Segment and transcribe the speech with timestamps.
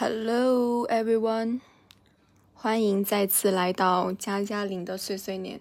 [0.00, 1.60] Hello everyone，
[2.54, 5.60] 欢迎再次来到加加林的碎碎念。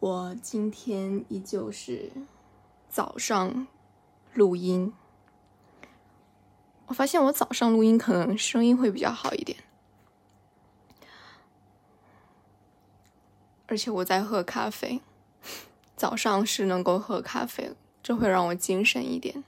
[0.00, 2.10] 我今天依旧是
[2.88, 3.66] 早上
[4.32, 4.94] 录音。
[6.86, 9.58] 我发现我早上录音可能声音会比较好一点，
[13.66, 15.02] 而且我在喝咖啡。
[15.94, 19.44] 早上是能够喝咖啡，这会让我精神一点。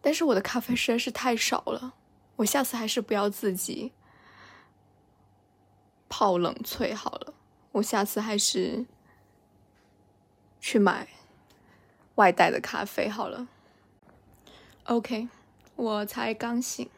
[0.00, 1.94] 但是我的咖啡实在是太少了，
[2.36, 3.92] 我下次还是不要自己
[6.08, 7.34] 泡冷萃好了。
[7.72, 8.86] 我下次还是
[10.58, 11.08] 去买
[12.14, 13.46] 外带的咖啡好了。
[14.84, 15.28] OK，
[15.76, 16.88] 我才刚醒，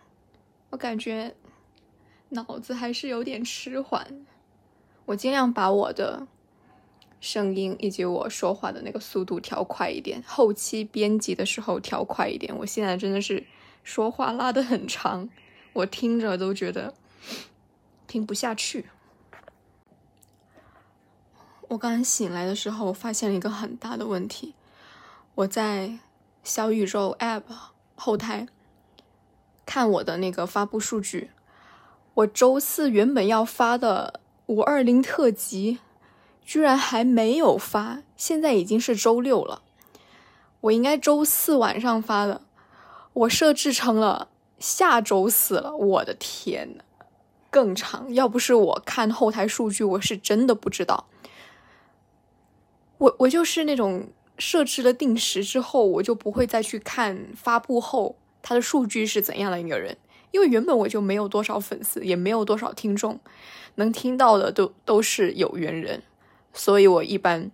[0.71, 1.35] 我感觉
[2.31, 4.25] 脑子还是有点迟缓。
[5.07, 6.27] 我尽量把我的。
[7.23, 12.53] 声音以及我说话的那个速度调快一点，后期编辑的时候调快一点。
[12.59, 13.47] 我现在真的是
[13.85, 15.29] 说话拉的很长，
[15.73, 16.93] 我听着都觉得
[18.09, 18.87] 听不下去。
[21.69, 24.55] 我刚醒来的时候，发现了一个很大的问题。
[25.37, 26.01] 我在
[26.43, 27.45] 小宇宙 App
[27.95, 28.49] 后台
[29.65, 31.31] 看我的那个发布数据，
[32.15, 35.79] 我周四原本要发的五二零特辑。
[36.45, 39.63] 居然还没有发，现在已经是周六了，
[40.61, 42.43] 我应该周四晚上发的，
[43.13, 46.85] 我设置成了下周四了，我的天呐，
[47.51, 48.13] 更长！
[48.13, 51.07] 要不是我看后台数据，我是真的不知道。
[52.99, 59.97] 我我就是那种设置了定时之后，我就不会再去看发布后它的数据是怎样的一个人，
[60.31, 63.19] 因为原本我就没有多少粉丝，也没有多少听众，
[63.77, 66.03] 能听到的都都是有缘人。
[66.53, 67.51] 所以我一般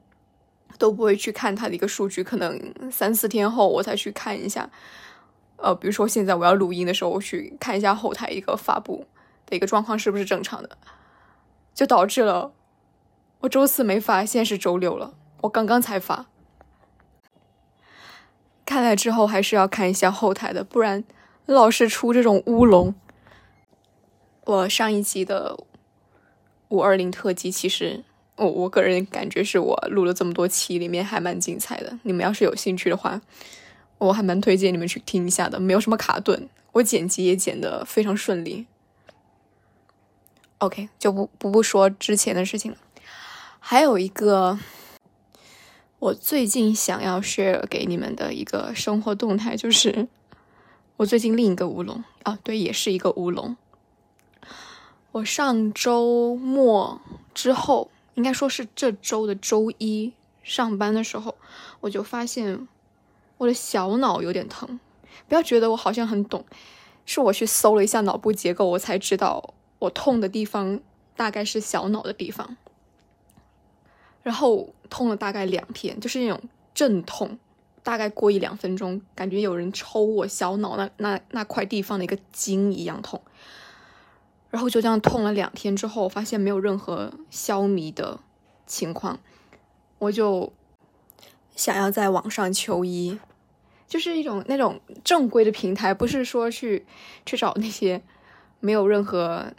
[0.78, 4.70] 都不会去看它的一个数据，可能三四天后我才去看一下。
[5.56, 9.06] 呃，比如说现在我要录音的时候，我去看一下后台一个发布
[9.46, 10.78] 的一个状况是不是正常的，
[11.74, 12.52] 就导致了
[13.40, 16.26] 我周四没发，现在是周六了，我刚刚才发。
[18.64, 21.02] 看来之后还是要看一下后台的，不然
[21.46, 22.94] 老是出这种乌龙。
[24.44, 25.58] 我上一期的
[26.68, 28.04] 五二零特辑其实。
[28.38, 31.98] 我我个人感觉是我录了这么多期里面还蛮精彩的。
[32.04, 33.20] 你们要是有兴趣的话，
[33.98, 38.66] 我还蛮推荐你们去听一下的，没有什么卡顿，我剪辑也剪得非常顺利。
[40.58, 42.78] OK，就不不不说之前的事情了。
[43.58, 44.56] 还有一个
[45.98, 50.06] 我最近想要 share 给你们的一个生活动态，就是
[50.96, 53.56] 我最近另一个乌龙啊，对，也是一个乌龙。
[55.10, 57.00] 我上周末
[57.34, 57.90] 之后。
[58.18, 60.12] 应该说是这周的周一
[60.42, 61.36] 上班的时候，
[61.78, 62.66] 我就发现
[63.36, 64.80] 我的小脑有点疼。
[65.28, 66.44] 不要觉得我好像很懂，
[67.06, 70.80] 是我去搜了一下脑部结构，我才知道我痛的地方
[71.14, 72.56] 大概是小脑的地方。
[74.24, 76.40] 然后痛了大概两天，就是那种
[76.74, 77.38] 阵痛，
[77.84, 83.22] 大概过一两分钟，感觉有人抽我小脑那那那块地方的一个筋一样痛。
[84.50, 88.18] 然后就这样痛了两天之后，发现没有任何消弭的
[88.66, 89.20] 情况，
[89.98, 90.52] 我就
[91.54, 93.18] 想要在网上求医，
[93.86, 96.86] 就是一种那种正规的平台，不是说去
[97.26, 98.02] 去找那些
[98.60, 99.52] 没有任何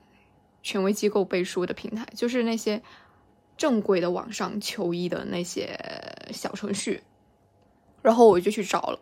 [0.64, 2.82] 权威机构背书的平台，就是那些
[3.58, 5.80] 正规的网上求医的那些
[6.32, 7.04] 小程序，
[8.02, 9.00] 然后我就去找了。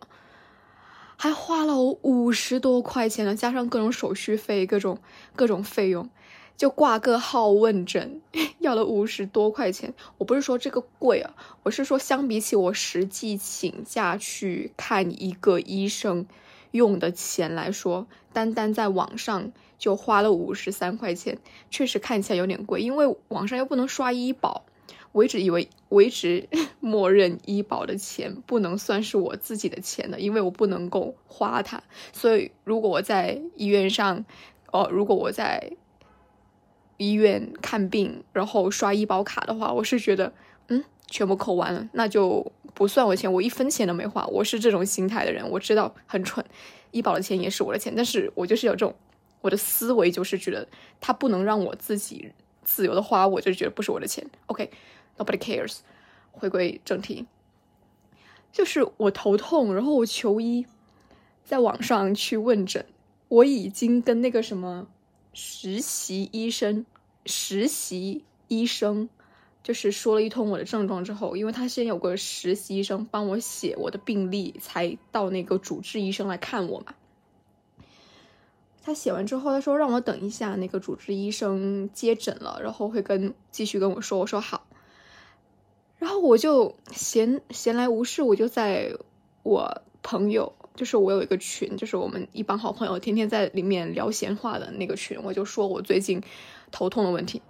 [1.20, 5.00] 还花了我五十多块钱呢，加上各种手续费、各种
[5.34, 6.08] 各种费用，
[6.56, 8.22] 就挂个号问诊，
[8.60, 9.92] 要了五十多块钱。
[10.18, 11.34] 我不是说这个贵啊，
[11.64, 16.24] 我是说相比起我实际请假去看一个医生
[16.70, 24.64] 用的钱来说，单单在网上就花了五十三块钱，确实看起来有点贵，因为网上又不能刷医保。
[25.18, 26.48] 我一直以为，我一直
[26.78, 31.82] 默认医保的钱不能算是我自己的钱的，因为我不能够花它。
[32.12, 34.24] 所以，如果我在医院上，
[34.70, 35.72] 哦，如果我在
[36.98, 40.32] 医院看病，然后刷医保卡的话，我是觉得，
[40.68, 44.24] 嗯，全部扣完了，那就不算我钱，我一分钱都没花。
[44.28, 46.44] 我是这种心态的人，我知道很蠢，
[46.92, 48.94] 医保的钱也是我的钱，但是我就是有这种，
[49.40, 50.68] 我的思维就是觉得，
[51.00, 52.30] 他不能让我自己
[52.62, 54.24] 自由的花，我就觉得不是我的钱。
[54.46, 54.70] OK。
[55.18, 55.80] Nobody cares。
[56.30, 57.26] 回归正题，
[58.52, 60.66] 就是我头痛，然后我求医，
[61.42, 62.86] 在网上去问诊，
[63.26, 64.86] 我已经跟那个什么
[65.32, 66.86] 实习医生、
[67.26, 69.08] 实习医生，
[69.64, 76.94] 就是说了一通我的症状之后，因为他先有个实习医生帮我写我的病历，才到那个主治医生来看我嘛。
[78.80, 84.20] 他写完之后，他说让我等一下，那个主治医生接诊了，然后会跟继续跟我说。
[84.20, 84.67] 我说好，
[85.98, 88.94] 然后我就闲闲来无事，我就在
[89.42, 96.22] 我朋友，就是我有一个群，就是我们一帮好朋友天天在里面聊闲话的那个群，我就说我最近
[96.70, 97.42] 头痛的问题。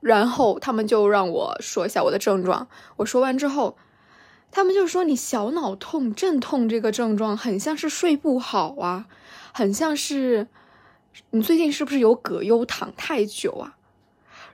[0.00, 2.68] 然后他们就让我说一下我的症状。
[2.96, 3.76] 我说完之后，
[4.50, 9.06] 他们就说你小脑痛、阵痛这个症状很像是睡不好啊，
[9.52, 10.46] 很像是
[11.30, 13.76] 你最近是不是有葛优躺太久啊？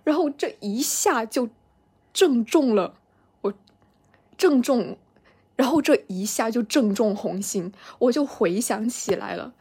[0.05, 1.49] 然后这一下就
[2.12, 2.94] 正中了
[3.41, 3.55] 我，
[4.37, 4.97] 正中，
[5.56, 7.73] 然后这一下就正中红心。
[7.99, 9.55] 我就回想起来了，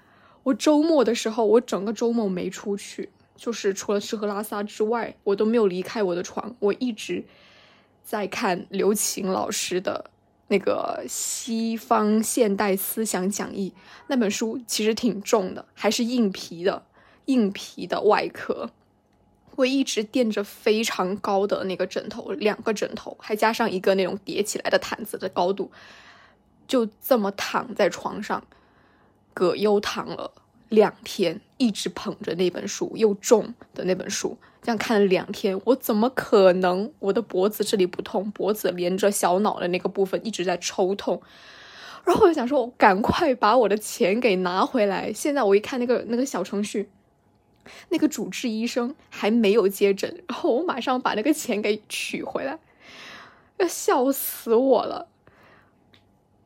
[0.44, 3.10] 我周末的时候，我整个周末没出去。
[3.36, 6.56] 就是除了吃喝拉撒之外，我都没有离开我的床。
[6.60, 7.26] 我一直
[8.04, 10.12] 在看刘琴老师的
[10.50, 13.74] 那个《西方现代思想讲义》
[14.06, 16.84] 那本书，其实挺重的，还是硬皮的，
[17.26, 18.70] 硬皮的外壳。
[19.56, 25.72] 我一直垫着非常高的那个枕头，两个枕头，还加上一个那种叠起来的毯子的高度，
[26.68, 28.44] 就这么躺在床上，
[29.34, 30.32] 葛优躺了。
[30.70, 36.90] 两天一直捧着那本书，又重的那本书，这样看了两天，我怎么可能？
[37.00, 41.22] 我的脖子这里不痛，脖子连着小脑的那个部分一直在抽痛。
[42.06, 45.12] 然后我就想说，我赶快把我的钱给拿回来。
[45.12, 46.90] 现在我一看那个那个小程序，
[47.90, 52.60] 那个主治医生还没有接诊，然后我马上把那个钱给取回来，
[53.58, 55.08] 要笑死我了。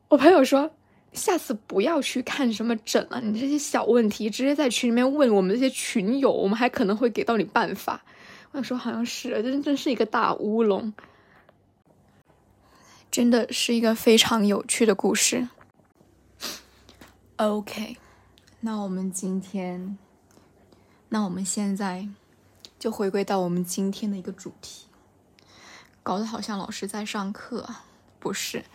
[0.08, 0.70] 我朋友说。
[1.12, 8.04] 下次不要去看什么诊了，你这些小问题直接在群里面问我们这些群友，我们还可能会给到你办法。
[8.50, 10.92] 我想说，好像是，真真是一个大乌龙，
[13.10, 15.48] 真的是一个非常有趣的故事。
[17.36, 17.96] OK，
[18.60, 19.96] 那我们今天，
[21.16, 22.06] 那我们现在
[22.78, 24.84] 就回归到我们今天的一个主题，
[26.02, 27.66] 搞得好像老师在上课，
[28.20, 28.66] 不是。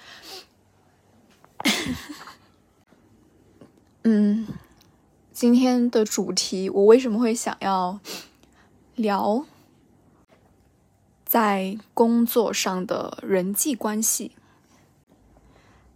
[4.02, 4.48] 嗯，
[5.32, 8.00] 今天的主题，我为什么会想要
[8.96, 9.46] 聊
[11.24, 14.32] 在工作上的人际关系？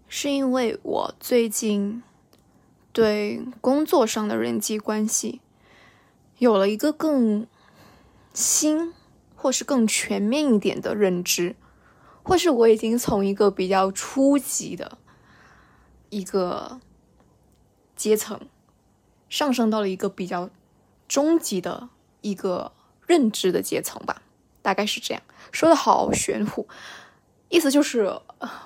[0.07, 2.03] 是因为我最近
[2.93, 5.41] 对工作上的人际关系
[6.37, 7.47] 有了一个更
[8.33, 8.93] 新
[9.35, 11.55] 或是更全面一点的认知，
[12.23, 14.97] 或是我已经从一个比较初级的
[16.09, 16.79] 一个。
[17.97, 18.49] 阶层
[19.29, 20.49] 上升到了一个比较
[21.07, 21.87] 终极的
[22.19, 22.73] 一个
[23.07, 24.21] 认知的阶层吧，
[24.61, 25.23] 大概是这样
[25.53, 26.67] 说的好玄乎，
[27.47, 28.19] 意思就是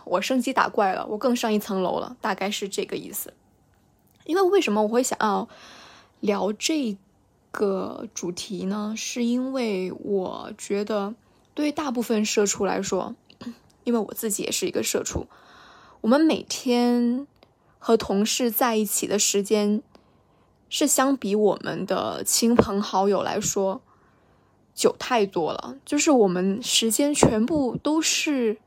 [0.03, 3.35] 我升级打怪了，我更上一层楼了，大概是这个意思。
[4.25, 5.47] 因为为什么我会想要
[6.19, 6.97] 聊这
[7.51, 8.93] 个主题呢？
[8.97, 11.13] 是因为我觉得
[11.53, 13.15] 对大部分社畜来说，
[13.83, 15.27] 因为我自己也是一个社畜，
[16.01, 17.27] 我们每天。
[17.81, 19.81] 和同事在一起的时间，
[20.67, 23.81] 是相比我们的亲朋好友来说，
[24.75, 25.77] 久太多了。
[25.85, 28.57] 就是我们时间全部都是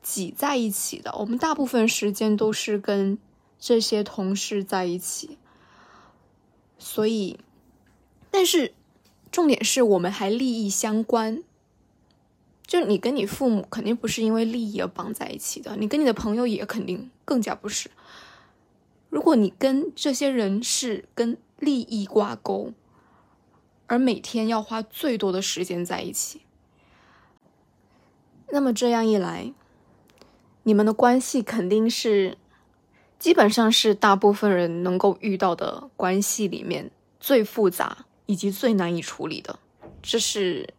[0.00, 3.18] 挤在一起的，我们大部分时间都是跟
[3.58, 5.36] 这些同事在一起。
[6.78, 7.40] 所以，
[8.30, 8.72] 但是
[9.30, 11.42] 重点是我们还利益相关。
[12.66, 17.90] 就你跟你父母肯定不是因为利益而绑在一起的，你跟你的朋友也肯定更加不是。
[19.08, 22.72] 如果你跟这些人是跟利益挂钩，
[23.88, 26.42] 而每天要花最多的时间在一起，
[28.52, 29.52] 那么这样一来，
[30.62, 32.38] 你们的关系肯定是
[33.18, 39.58] 基本上是大部分人能够遇到的关系里面最复杂以及最难以处理的，
[40.00, 40.72] 这是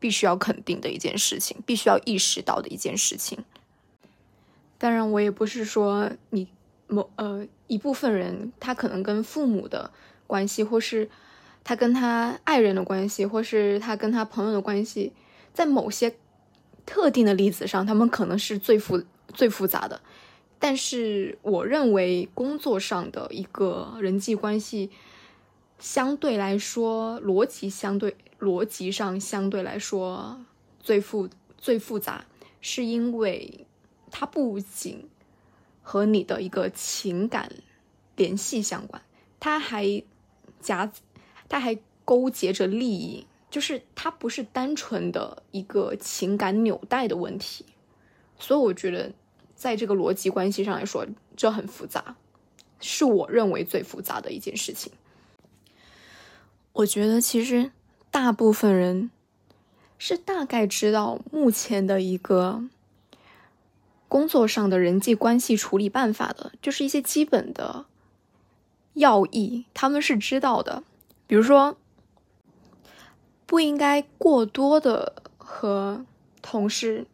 [0.00, 3.44] 必须要肯定的一件事情，必须要意识到的一件事情。
[4.78, 6.48] 当然，我也不是说你
[6.88, 9.92] 某呃一部分人，他可能跟父母的
[10.26, 11.08] 关系，或是
[11.62, 15.12] 他跟他爱人的关系，或是他跟他朋友的关系，
[15.54, 16.16] 在某些
[16.84, 20.00] 特定的例子上，他们可能是最复最复杂的。
[20.58, 24.90] 但是，我认为工作上的一个人际关系，
[25.80, 30.40] 相对来说逻辑相对逻辑上相对来说
[30.78, 32.24] 最复最复杂，
[32.60, 33.66] 是因为。
[34.12, 35.08] 它不仅
[35.82, 37.52] 和你的一个情感
[38.16, 39.00] 联系相关，
[39.38, 40.02] 它还
[40.60, 40.90] 夹，
[41.48, 47.64] 它还勾结着利益就是它不是单纯的一个情感纽带的问题，
[48.36, 49.12] 所以我觉得
[49.54, 51.06] 在这个逻辑关系上来说，
[51.36, 52.16] 这很复杂，
[52.80, 54.90] 是我认为最复杂的一件事情。
[56.72, 57.70] 我觉得其实
[58.10, 59.10] 大部分人
[59.98, 62.62] 是大概知道目前的一个
[64.08, 67.86] 工作上的人际关系处理办法的，就是一些基本的
[68.94, 70.82] 要义，他们是知道的，
[71.26, 71.76] 比如说。
[73.46, 76.06] 不应该过多的和
[76.40, 77.04] 同事，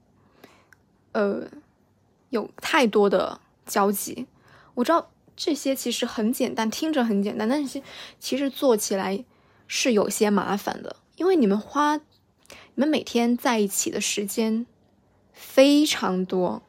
[1.13, 1.49] 呃，
[2.29, 4.27] 有太多的交集。
[4.75, 7.81] 我知道这些其实很简单，听着很简单，但是
[8.21, 9.25] 其实做起来
[9.67, 10.97] 是有些麻烦的。
[11.17, 12.03] 因为你们花，你
[12.75, 14.67] 们每天在一起的时间
[15.33, 16.63] 非常多，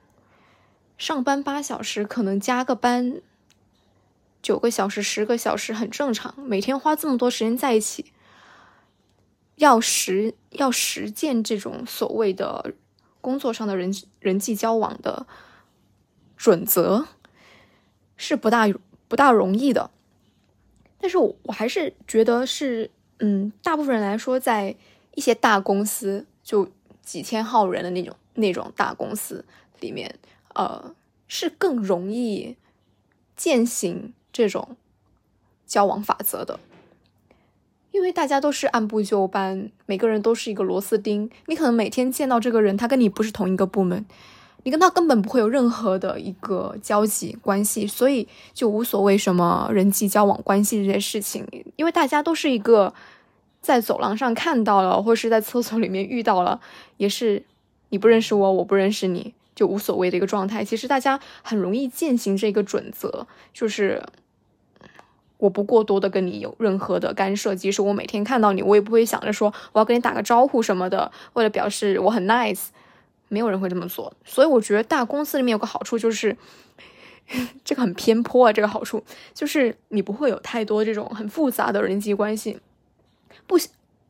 [0.97, 3.21] 上班八小时，可能加个班
[4.41, 6.33] 九个小时、十个小时很正常。
[6.37, 8.13] 每天花这么多时间在一起。
[9.55, 12.75] 要实要实践这种所谓的
[13.21, 15.25] 工作上的人人际交往的
[16.35, 17.07] 准则，
[18.15, 18.67] 是不大
[19.07, 19.89] 不大容易的。
[20.99, 22.89] 但是我我还是觉得是，
[23.19, 24.75] 嗯，大部分人来说，在
[25.15, 26.69] 一些大公司，就
[27.03, 29.45] 几千号人的那种那种大公司
[29.79, 30.15] 里面，
[30.55, 30.93] 呃，
[31.27, 32.55] 是更容易
[33.35, 34.75] 践行这种
[35.65, 36.59] 交往法则的。
[37.91, 41.31] 因为大家都是按部就班，每个人都是一个螺丝钉。
[41.47, 44.05] 你可能每天见到这个人，他跟你不是同一个部门，
[44.67, 51.47] 你跟他根本不会有任何的一个交集关系，所以就无所谓什么人际交往关系这些事情。
[51.77, 52.93] 因为大家都是一个
[53.61, 56.59] 在走廊上看到了，或是在厕所里面遇到了，
[56.97, 57.41] 也是
[57.91, 60.65] 你不认识我，我不认识你，就无所谓的一个状态。
[60.65, 64.03] 其实大家很容易践行这个准则，就是。
[65.37, 72.69] 我不过多的跟你有任何的干涉，即使我每天看到你，我也不会想着说我要跟你打个招呼什么的，为了表示我很 nice，
[73.29, 74.13] 没有人会这么做。
[74.25, 76.35] 所以我觉得大公司里面有个好处就是，
[77.63, 78.53] 这个很偏颇啊。
[78.53, 79.03] 这个好处
[79.33, 82.59] 就是你不会有太多这种很复杂的人际关系，
[83.45, 83.57] 不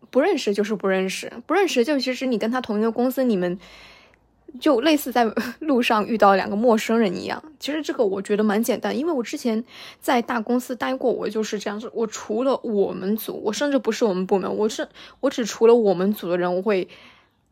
[0.09, 3.59] 不认识就是不认识，不认识就其实你跟他同一个公司，你们。
[4.61, 9.61] 就类似在 路上遇到两个陌生人一样，其实这个我觉得蛮简单，因为我之前
[9.99, 11.91] 在大公司待过，我就是这样子。
[11.93, 14.87] 我除了我们组，我甚至不是我们部门，我是
[15.19, 16.87] 我只除了我们组的人我会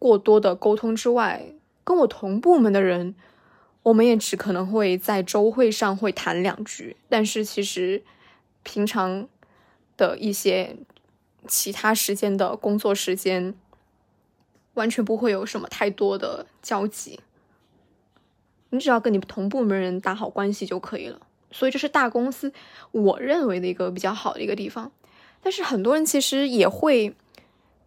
[0.06, 1.42] 过多的沟通之外，
[1.84, 3.16] 跟我同部门的人，
[3.82, 8.04] 我们也只可能会在周会上会谈两句，但是其实
[8.62, 9.28] 平常
[9.98, 10.76] 的一些
[11.48, 13.56] 其他时间的工作时间。
[14.76, 17.18] 完全不会有什么太多的交集，
[18.72, 21.18] 你只要跟你同部门人打好关系就可以了。
[21.50, 22.52] 所以这是大公司
[22.92, 24.92] 我认为的一个比较好的一个地方。
[25.42, 27.16] 但是很多人其实也会，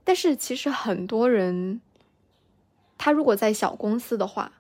[0.03, 1.83] 但是其实很多人，
[2.99, 4.53] 他如果在小公司的话，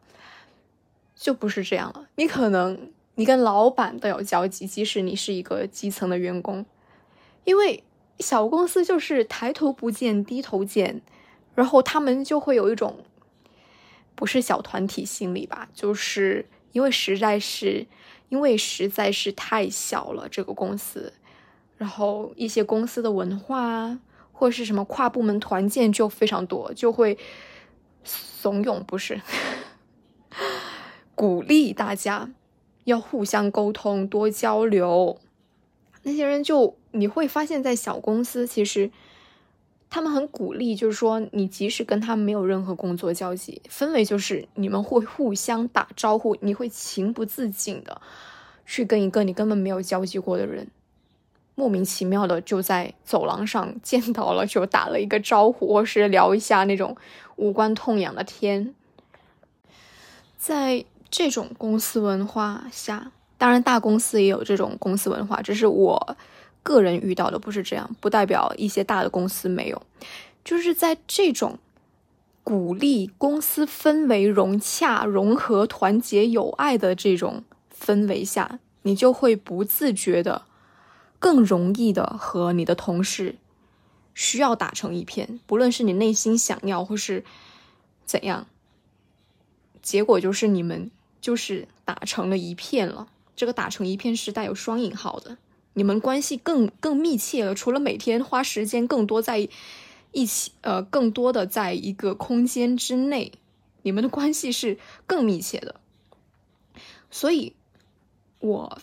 [1.14, 2.06] 就不是这样了。
[2.14, 6.64] 你可能你跟老板都有交集，即使你是一个基层的员工，
[7.44, 7.84] 因为
[8.20, 11.02] 小公司就是抬头不见低头见。
[11.54, 12.98] 然后他们就会有一种，
[14.14, 17.84] 不是小团体心理吧，就是因为实在是，
[18.28, 21.12] 因为实在是太小了这个公司，
[21.76, 23.98] 然后一些公司的文化
[24.30, 27.18] 或是什么跨部门团建就非常多，就会
[28.04, 29.20] 怂恿不是，
[31.14, 32.30] 鼓励大家
[32.84, 35.18] 要互相沟通多交流，
[36.02, 38.90] 那些人就你会发现在小公司其实。
[39.90, 47.98] 他们很鼓励，就是说，你即使跟他们没有任何工作交集，氛围就是你们会互相打招呼，你会情不自禁的
[48.66, 50.70] 去跟一个你根本没有交集过的人，
[51.54, 56.94] 莫名其妙的就在走廊上见到了，就打了一个招呼，或是聊一下那种
[57.38, 58.74] 无关痛痒的天。
[60.36, 66.16] 在这种公司文化下，当然大公司也有这种公司文化，只是我。
[66.64, 69.80] 个人遇到的不是这样，不代表一些大的公司没有。
[70.44, 71.58] 就是在这种
[72.44, 77.42] 鼓励公司氛围融洽、融合、团结、友爱的这种
[77.72, 80.42] 氛围下，你就会不自觉的
[81.18, 83.36] 更容易的和你的同事
[84.18, 85.38] 需要打成一片。
[85.46, 87.24] 不论是你内心想要或是
[88.04, 88.48] 怎样，
[89.80, 93.06] 结果就是你们就是打成了一片了。
[93.36, 95.38] 这个打成一片是带有双引号的。
[95.74, 99.48] 你们关系更更密切了，除了每天花时间更多在
[100.10, 103.30] 一起，呃，更多的在一个空间之内，
[103.82, 105.76] 你们的关系是更密切的。
[107.12, 107.54] 所以，
[108.40, 108.80] 我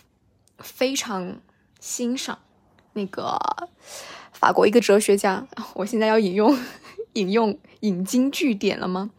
[0.58, 1.42] 非常
[1.78, 2.38] 欣赏
[2.94, 3.38] 那个
[4.36, 6.56] 法国一个哲学家， 我现在要引用
[7.14, 9.10] 引用引经据典了吗？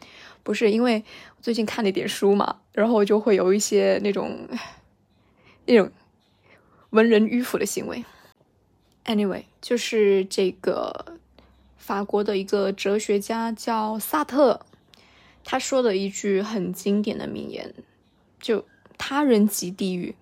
[0.43, 1.03] 不是，因为
[1.41, 4.47] 最近看了一点书嘛，然后就会有一些那种
[5.65, 5.91] 那种
[6.91, 8.05] 文人迂腐的行为。
[9.05, 11.17] Anyway，就是这个
[11.77, 14.61] 法国的一个哲学家叫萨特，
[15.43, 17.73] 他说的一句很经典的名言，
[18.39, 18.63] 就
[18.99, 20.13] “他人即地狱”。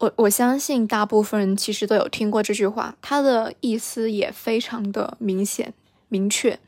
[0.00, 5.74] 我我相信大部分人其实都有听过这句话，它的意思也非常的明显
[6.08, 6.58] 明确，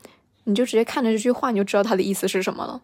[0.43, 2.81] 你就直接看着这句话，你就知道它的意思是什么了。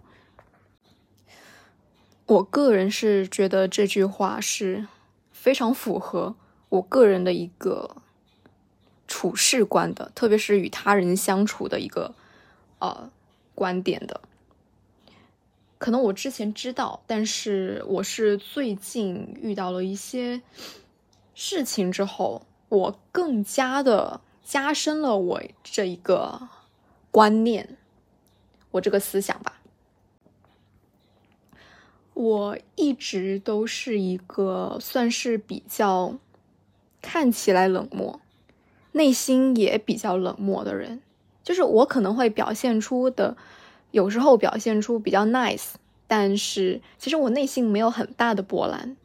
[2.26, 4.88] 我个人是觉得这句话是
[5.32, 6.36] 非常符合
[6.70, 7.98] 我个人的一个
[9.08, 12.16] 处事观的，特别是与他人相处的一个
[12.80, 13.12] 呃
[13.54, 14.22] 观点的。
[15.80, 20.42] 可能我之前知道，但是我是最近遇到了一些
[21.34, 26.50] 事情之后，我更加的加深了我这一个
[27.12, 27.78] 观念，
[28.72, 29.62] 我这个思想吧。
[32.14, 36.16] 我一直都是一个算是比较
[37.02, 38.20] 看起来冷漠，
[38.92, 41.02] 内心也比较冷漠的人，
[41.42, 43.38] 就是我可能会表现出的。
[43.92, 45.72] 有时候表现出比较 nice，
[46.08, 48.96] 但是其实我内心没有很大的波澜。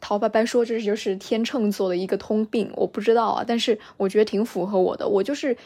[0.00, 5.08] 陶白白说这就是天秤座的一个通病，我不知道啊，但是我觉得挺符合我的。
[5.08, 5.56] 我就是，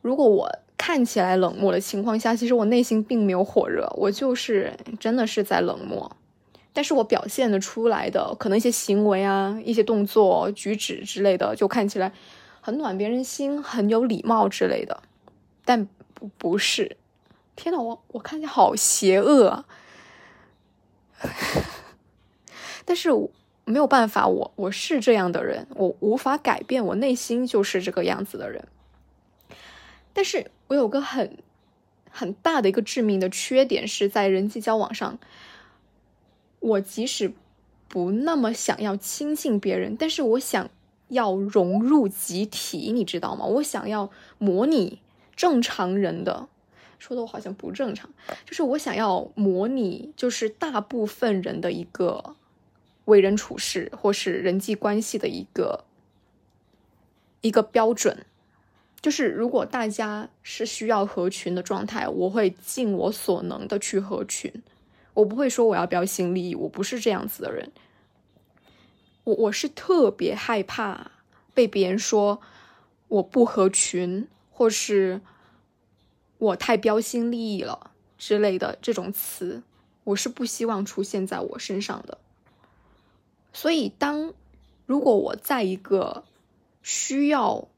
[0.00, 6.16] 如果我看起来冷漠的情况下，其实我内心并没有火热，我就是真的是在冷漠。
[6.72, 12.12] 但是我表现的出来的可能一些行为啊、一些动作、举止之类的，就看起来
[12.60, 15.02] 很暖别人心、很有礼貌之类的，
[15.64, 16.96] 但不不是。
[17.54, 19.64] 天呐，我我看起来好邪恶啊！
[22.84, 23.10] 但是
[23.64, 28.66] 没有办法，我我是这样的人，我无法改变，我内心就是这个样子的人。
[30.12, 31.38] 但是我有个很
[32.10, 35.18] 很大的一个致命的缺点，是在人际交往上，
[36.58, 37.32] 我即使
[37.86, 40.68] 不那么想要亲近别人，但是我想
[41.08, 43.44] 要融入集体，你知道吗？
[43.44, 45.00] 我想要模拟
[45.36, 46.48] 正常人的。
[47.02, 48.08] 说的我好像不正常，
[48.46, 52.36] 就是我想要模拟，就是大部分人的一个
[53.06, 55.84] 为人处事或是人际关系的一个
[57.40, 58.24] 一个标准，
[59.00, 64.52] 就是如果大家是需要合群的状态，我会尽我所能的去合群，
[65.14, 67.72] 我不会说我要标新立异，我不是这样子的人，
[69.24, 71.10] 我我是特别害怕
[71.52, 72.40] 被别人说
[73.08, 75.20] 我不合群，或是。
[76.42, 79.62] 我太标新立异了之类的这种词，
[80.02, 82.18] 我是不希望出现在我身上的。
[83.52, 84.34] 所以，当
[84.84, 86.24] 如果我在一个
[86.82, 87.68] 需要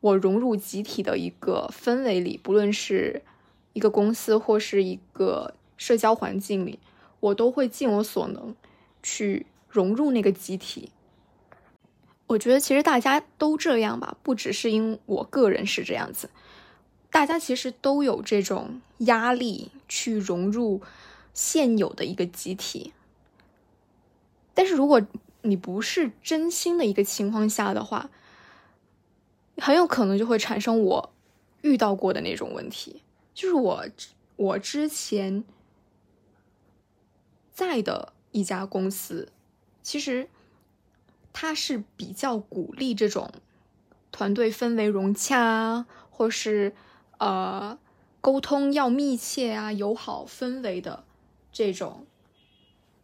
[0.00, 3.22] 我融入集体的一个氛围里，不论是
[3.72, 6.78] 一个公司或是一个社交环境里，
[7.20, 8.54] 我都会尽我所能
[9.02, 10.90] 去融入那个集体。
[12.26, 16.28] 我觉得其实大家都这样吧，不只是因我个人是这样子。
[17.10, 20.80] 大家其实都有这种压力去融入
[21.34, 22.92] 现有的一个集体，
[24.54, 25.02] 但是如果
[25.42, 28.10] 你不是真心的一个情况下的话，
[29.56, 31.12] 很有可能就会产生我
[31.62, 33.02] 遇到过的那种问题，
[33.34, 33.84] 就是我
[34.36, 35.42] 我之前
[37.52, 39.32] 在的一家公司，
[39.82, 40.28] 其实
[41.32, 43.32] 它是比较鼓励这种
[44.12, 46.72] 团队氛围融洽，或是。
[47.20, 47.78] 呃，
[48.22, 51.04] 沟通要密切啊，友好氛围的
[51.52, 52.06] 这种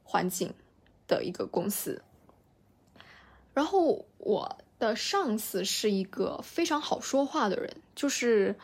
[0.05, 0.55] 环境
[1.07, 2.03] 的一个公司。
[3.53, 8.57] 然后我的上司是一个非常好说话的人，就是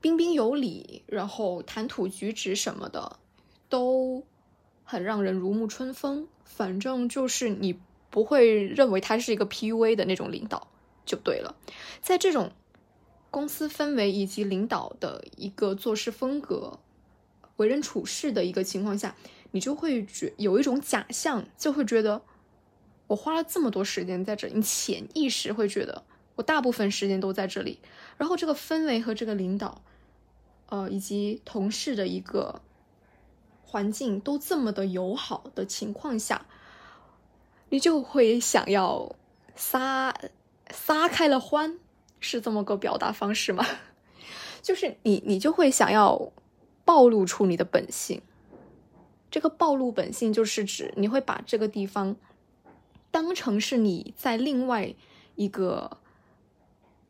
[0.00, 3.18] 彬彬有礼，然后谈吐举止什么的
[3.68, 4.24] 都
[4.82, 6.26] 很让人如沐春风。
[6.46, 7.78] 反正就是你
[8.08, 10.68] 不会认为他是一个 PUA 的那种领导
[11.04, 11.54] 就对了。
[12.00, 12.50] 在这种。
[13.30, 16.78] 公司氛围以及领导的一个做事风格、
[17.56, 19.14] 为人处事的一个情况下，
[19.50, 22.22] 你就会觉有一种假象，就会觉得
[23.08, 26.04] 我花了这么多时间在这，你潜意识会觉得
[26.36, 27.80] 我大部分时间都在这里。
[28.16, 29.82] 然后这个氛围和这个领导，
[30.70, 32.62] 呃，以及同事的一个
[33.62, 36.46] 环境都这么的友好的情况下，
[37.68, 39.14] 你就会想要
[39.54, 40.14] 撒
[40.70, 41.78] 撒开了欢。
[42.20, 43.64] 是这么个表达方式吗？
[44.62, 46.32] 就是你，你就会想要
[46.84, 48.20] 暴露出你的本性。
[49.30, 52.16] 这个暴露本性，就是指你会把这个地方
[53.10, 54.94] 当成是你在另外
[55.34, 55.98] 一个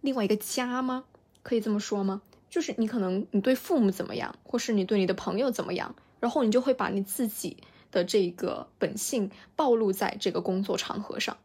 [0.00, 1.04] 另外一个家吗？
[1.42, 2.22] 可以这么说吗？
[2.50, 7.58] 就是你可能你对父母怎么样，或是你对你的朋友怎么样，然后你就会把你自己
[7.90, 11.36] 的这个本性暴露在这个工作场合上。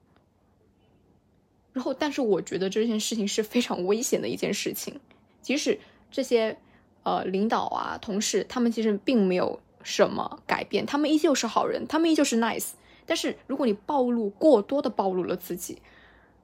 [1.74, 5.00] 然后，但是我觉得这件事情是非常危险的一件事情，
[5.42, 5.80] 即使
[6.12, 6.58] 这些
[7.04, 12.72] 呃领导啊、同事，他们其实并没有什么改变，他们依旧是好人，他们依旧是 nice。
[13.06, 15.82] 但是如果你暴露过多的暴露了自己，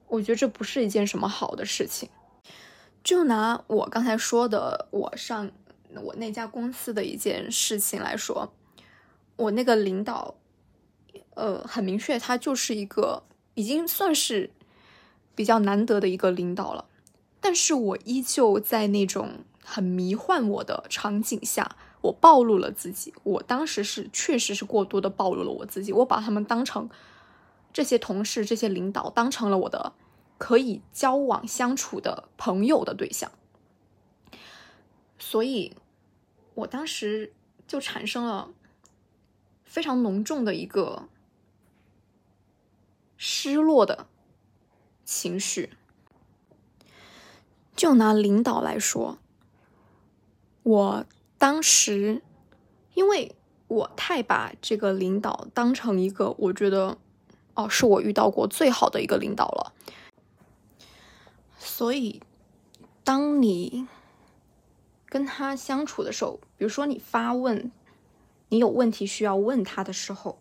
[0.08, 2.08] 我觉得这不是一件什么好的事情。
[3.04, 5.50] 就拿我刚才说的，我上
[6.02, 8.52] 我那家公司的一件事情来说，
[9.36, 10.34] 我那个领导，
[11.34, 13.22] 呃，很明确，他就是一个
[13.54, 14.50] 已经算是
[15.38, 16.86] 比较难得的一个领导了。
[17.40, 23.14] 但是我依旧在那种很迷幻我的场景下，我暴露了自己。
[23.22, 26.90] 我当时是确实是过多的暴露了我自己，我把他们当成
[27.72, 29.92] 这些同事、这些领导当成了我的。
[30.40, 33.32] 可以交往相处的朋友的对象，
[35.18, 35.74] 所以
[36.54, 37.32] 我当时
[37.66, 38.50] 就产生了
[39.64, 41.08] 非常浓重的一个
[43.16, 44.06] 失落的
[45.10, 45.70] 情绪。
[47.74, 49.16] 就拿领导来说，
[50.62, 51.06] 我
[51.38, 52.20] 当时
[52.92, 53.34] 因为
[53.68, 56.98] 我太把这个领导当成一个，我觉得
[57.54, 59.72] 哦，是我遇到过最好的一个领导了。
[61.58, 62.20] 所以，
[63.02, 63.88] 当你
[65.06, 67.72] 跟他相处的时候，比如说你发问，
[68.50, 70.38] 你有问题需要问他的时候，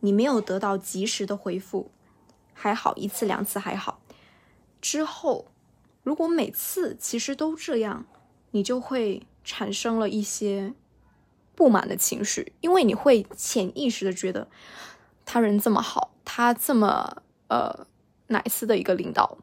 [0.00, 1.90] 你没有得到及时的回复，
[2.58, 4.00] 还好一次两次还好。
[4.80, 5.46] 之后，
[6.02, 8.06] 如果每次其实都这样，
[8.52, 10.72] 你就会产生了一些
[11.54, 14.48] 不满的情绪，因为你会潜意识的觉得
[15.26, 17.86] 他人这么好，他这么呃
[18.28, 19.36] 奶丝的一个领导。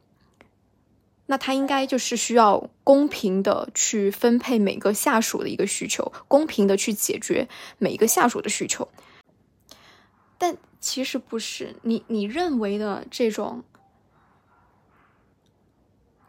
[1.28, 7.48] 那他应该就是需要公平的去分配每个下属的一个需求，公平的去解决
[7.78, 8.90] 每一个下属的需求。
[10.44, 13.64] 但其实不是，你你认为的这种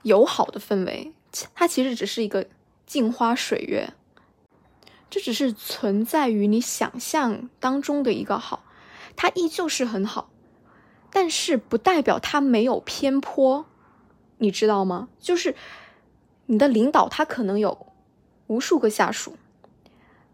[0.03, 1.12] 友好的氛围，
[1.53, 2.46] 它其实只是一个
[2.87, 3.92] 镜花水月，
[5.11, 8.64] 这只是存在于你想象当中的一个好，
[9.16, 10.31] 它依旧是很好，
[11.11, 13.66] 但是不代表它没有偏颇。
[14.38, 15.09] 你知道吗？
[15.18, 15.57] 就是
[16.46, 17.92] 你的领导，他可能有
[18.46, 19.37] 无数个下属。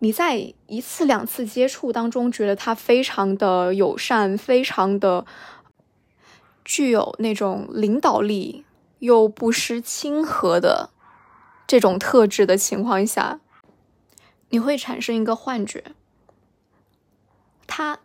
[0.00, 5.24] 你在一次两次接触当中，觉得他非常的友善，非常的
[6.64, 8.64] 具有那种领导力，
[8.98, 10.90] 又不失亲和的
[11.66, 13.40] 这种特质的情况下，
[14.48, 15.84] 你会产生一个幻觉，
[17.66, 18.00] 他，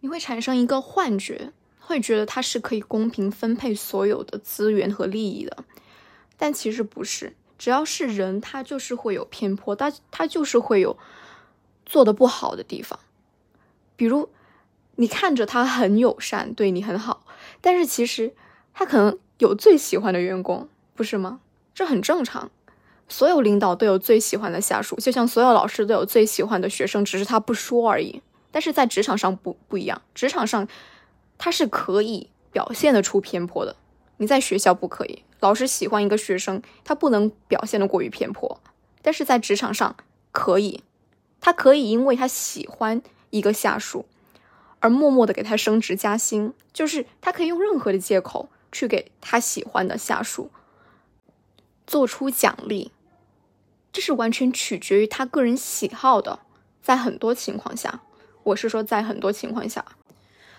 [0.00, 1.52] 你会产生一个幻觉。
[1.82, 5.64] 会觉得他是可以公平分配所有的资源和利益的，
[6.36, 7.34] 但其实不是。
[7.60, 10.96] 只要是人，他就是会有偏颇，他他就是会有
[11.84, 12.98] 做的不好的地方。
[13.96, 14.30] 比如，
[14.96, 17.26] 你看着他很友善，对你很好，
[17.60, 18.32] 但是其实
[18.72, 21.40] 他可能有最喜欢的员工，不是吗？
[21.74, 22.50] 这很正常。
[23.10, 28.22] 所有领导都有最喜欢的下属，就像所有老师都有最喜欢的学生，只是他不说而已。
[28.50, 30.66] 但是在职场上不不一样，职场上。
[31.42, 33.74] 他是可以表现得出偏颇的，
[34.20, 35.22] 你在学校不可以。
[35.40, 38.60] 老师喜欢一个学生，他不能表现的过于偏颇，
[39.00, 39.96] 但是在职场上
[40.30, 40.84] 可以，
[41.40, 44.04] 他可以因为他喜欢一个下属，
[44.80, 50.50] 而默默的给他升职加薪，就是他可以用任何的借口去给他喜欢的下属
[51.86, 52.92] 做出奖励，
[53.90, 56.40] 这是完全取决于他个人喜好的。
[56.82, 58.02] 在很多情况下，
[58.42, 59.82] 我是说在很多情况下。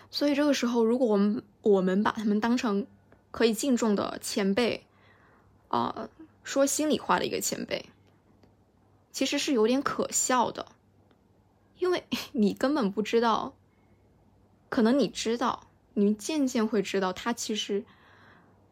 [0.10, 2.88] 所以这个时候，如果我们我们把他们当成
[3.32, 4.86] 可以敬重的前辈，
[5.70, 6.10] 啊，
[6.44, 7.86] 说心里话的一个前辈，
[9.12, 10.68] 其实是有点可笑的，
[11.80, 13.54] 因为 你根本不知道，
[14.70, 17.84] 可能你知道，你渐渐会知道，他其实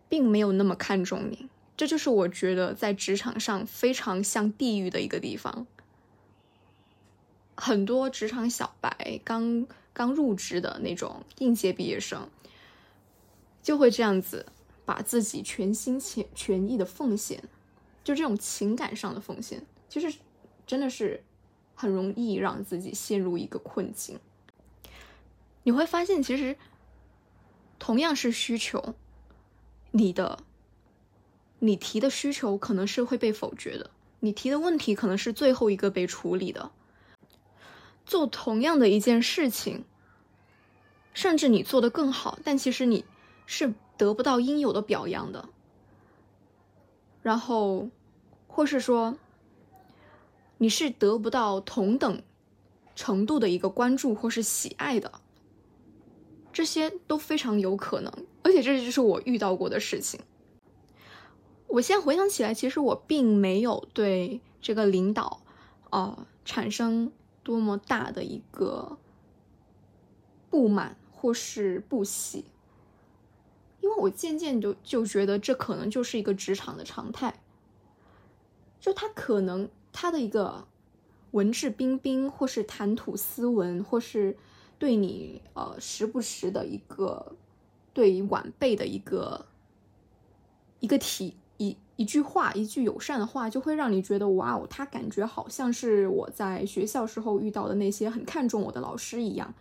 [0.07, 1.49] 并没有那么看重你。
[1.75, 5.65] 这就是我觉得在职场上非常像地狱的一个地方。
[7.55, 9.67] 很多职场小白刚。
[9.91, 12.29] 刚入职的那种应届毕业生，
[13.69, 14.47] 就会这样子
[14.83, 17.43] 把自己全心全全意的奉献，
[18.03, 20.17] 就这种情感上的奉献，其实
[20.65, 21.23] 真的是
[21.75, 24.19] 很容易让自己陷入一个困境。
[25.61, 26.57] 你会发现，其实
[27.77, 28.95] 同样是需求，
[29.91, 30.39] 你的
[31.59, 36.71] 你提的需求可能是会被否决的，你提的问题可能是最后一个被处理的。
[38.03, 39.85] 做同样的一件事情，
[41.13, 43.05] 甚至你做的更好，但其实你
[43.51, 45.49] 是得不到应有的表扬的，
[47.23, 47.89] 然后，
[48.47, 49.17] 或是说
[50.59, 52.21] 你是得不到同等
[52.95, 55.19] 程度的一个关注或是喜爱的，
[56.53, 60.19] 这些都非常有可能，而且这就是我遇到过的事情。
[61.65, 65.41] 我现在回想起来，其实我并没有对这个领导，
[65.89, 68.99] 呃，产生多么大的一个
[70.51, 72.45] 不满或是不喜，
[73.81, 77.41] 因为我渐渐就就觉得这可能就是一个职场的常态，
[78.79, 80.67] 就他可能他的一个
[81.31, 84.37] 文质彬彬，或是谈吐斯文，或是
[84.77, 87.35] 对你呃时不时的一个
[87.93, 89.45] 对于晚辈的一个
[90.79, 91.35] 一个体。
[91.61, 99.53] 一一句话，一句友善的话，就会让你觉得哇哦，他感觉好像是我在学校时候遇到的那些很看重我的老师一样。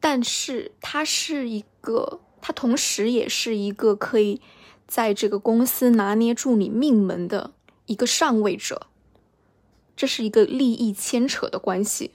[0.00, 4.40] 但是他是一个，他同时也是一个可以
[4.88, 7.52] 在这个公司拿捏住你命门的
[7.86, 8.88] 一个上位者，
[9.94, 12.12] 这是一个利益牵扯的关系，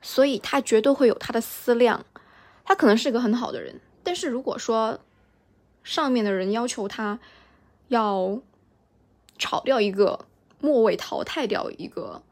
[0.00, 2.04] 所以他绝对会有他的思量。
[2.64, 4.98] 他可能是一个很好的人，但是如果说。
[5.84, 7.18] 上面的人要求他
[7.88, 8.40] 要
[9.36, 10.26] 炒掉一个
[10.60, 12.22] 末位淘汰掉一个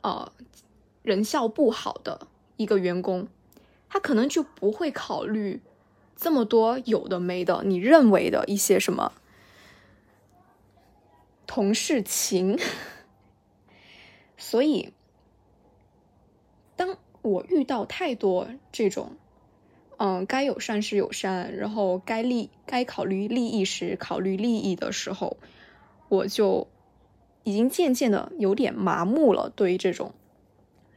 [0.00, 0.32] 呃
[1.04, 3.28] 人效不好的一个员工，
[3.90, 5.60] 他可能就不会考虑
[6.16, 9.12] 这么多有的没的，你认为的一些什么
[11.46, 12.58] 同事情。
[14.38, 14.94] 所以，
[16.76, 19.16] 当我遇到太多这种。
[20.02, 25.36] 嗯，该友善时友善，然后该利该考虑利益时考虑利益的时候，
[26.08, 26.68] 我就
[27.42, 29.52] 已经渐渐的有点麻木了。
[29.54, 30.14] 对于这种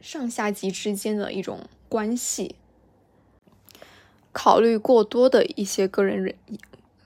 [0.00, 2.56] 上下级之间的一种关系，
[4.34, 6.34] 考虑过多的一些个人人，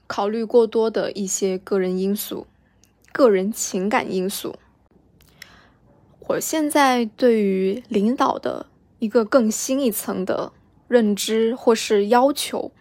[0.05, 2.45] 考虑过多的一些个人因素、
[3.13, 4.57] 个人情感因素，
[6.27, 8.65] 我现在对于领导的
[8.99, 10.51] 一个更新一层的。
[10.89, 12.71] 认知或是要求，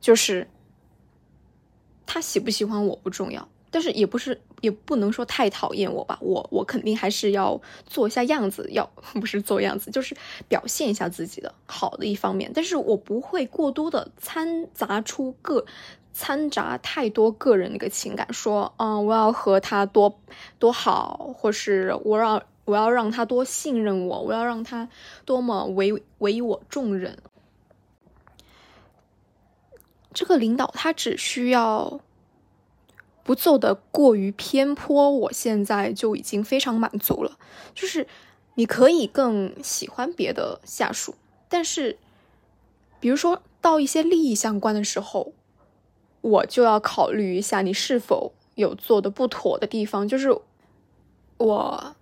[0.00, 0.48] 就是
[2.04, 6.18] 他喜不喜欢我不重要，但是也不是也不能说太讨厌我吧。
[6.20, 8.84] 我我肯定还是要做一下样子，要
[9.20, 10.16] 不是做样子，就是
[10.48, 12.50] 表现一下自己的好的一方面。
[12.54, 15.64] 但是我不会过多的掺杂出个
[16.12, 20.18] 掺杂太多个人的一个情感，说嗯我要和他多
[20.58, 24.88] 多好，或是我让我要让他多信任我，我要让他
[25.24, 27.18] 多么唯唯我重任。
[30.14, 32.00] 这个领导他只需要
[33.26, 37.36] 不做的过于偏颇，我现在就已经非常满足了。
[37.74, 38.06] 就是
[38.54, 41.16] 你可以更喜欢别的下属，
[41.48, 41.98] 但是
[43.00, 45.32] 比如说到一些利益相关的时候，
[46.20, 50.06] 我就要考虑一下你是否有做的不妥的地方。
[50.06, 50.34] 就是
[51.38, 51.96] 我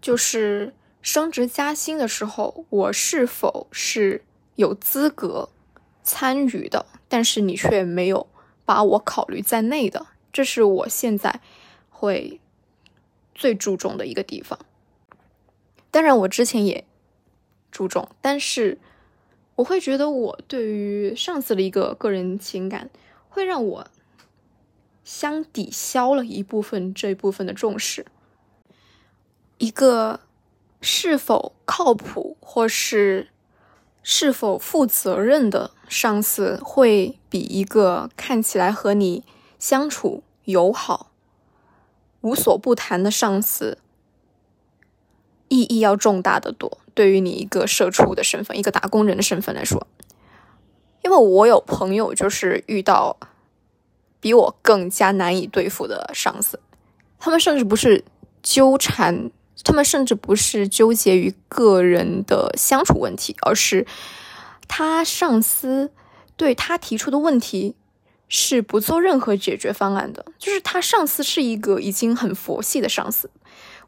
[0.00, 4.24] 就是升职加薪的时候，我是否是
[4.56, 5.48] 有资格
[6.02, 6.86] 参与的？
[7.08, 8.26] 但是你却没有
[8.64, 11.40] 把我考虑在内的，这是我现在
[11.88, 12.42] 会
[13.34, 14.58] 最注重的一个地方。
[15.90, 16.84] 当然，我之前也
[17.70, 18.78] 注重，但是
[19.54, 22.90] 我会觉得我对于上司的一个个人情感，
[23.30, 23.86] 会让我
[25.04, 28.04] 相抵消了一部分这一部分的重视。
[29.56, 30.20] 一个
[30.82, 33.28] 是否靠谱，或是
[34.02, 35.70] 是否负责任的。
[35.88, 39.24] 上司会比一个看起来和你
[39.58, 41.12] 相处友好、
[42.22, 43.78] 无所不谈的上司
[45.48, 46.78] 意义要重大的多。
[46.94, 49.86] 对于你一个社畜的身份、一个打工人的身份来说，
[51.04, 53.18] 因为我有朋友就是遇到
[54.18, 56.58] 比我更加难以对付的上司，
[57.18, 58.02] 他们甚至不是
[58.42, 59.30] 纠缠，
[59.62, 63.86] 他们甚至不是纠结于个人的相处问题，而是。
[64.68, 65.92] 他上司
[66.36, 67.76] 对他提出的问题
[68.28, 73.30] 是不做任何解决方案的，就是他上司是一个已经很佛系的上司。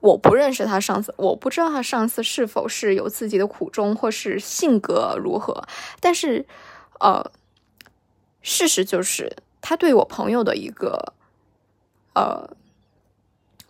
[0.01, 5.65] 我不认识他上司，我不知道他上司是否是有自己的苦衷或是性格如何。
[5.99, 6.47] 但是，
[7.01, 7.33] 呃，
[8.41, 11.15] 事实就是他对我朋友的一个
[12.15, 12.57] 呃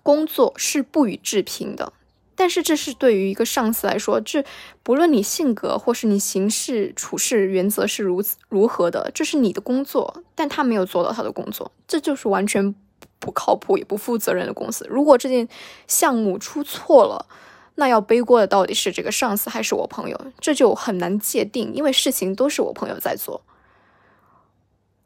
[0.03, 1.95] 工作是不予置评的。
[2.39, 4.45] 但是这是对于一个上司来说，这
[4.85, 12.73] 不论你性格或是你行事处事原则是如此如何的，这是你的工作，但他没有做到他的工作，这就是完全
[13.19, 14.87] 不靠谱也不负责任的公司。
[14.89, 15.49] 如果这件
[15.89, 17.27] 项目出错了，
[17.75, 20.17] 那要背锅的到底是这个上司还是我朋友？
[20.39, 23.43] 这就很难界定，因为事情都是我朋友在做。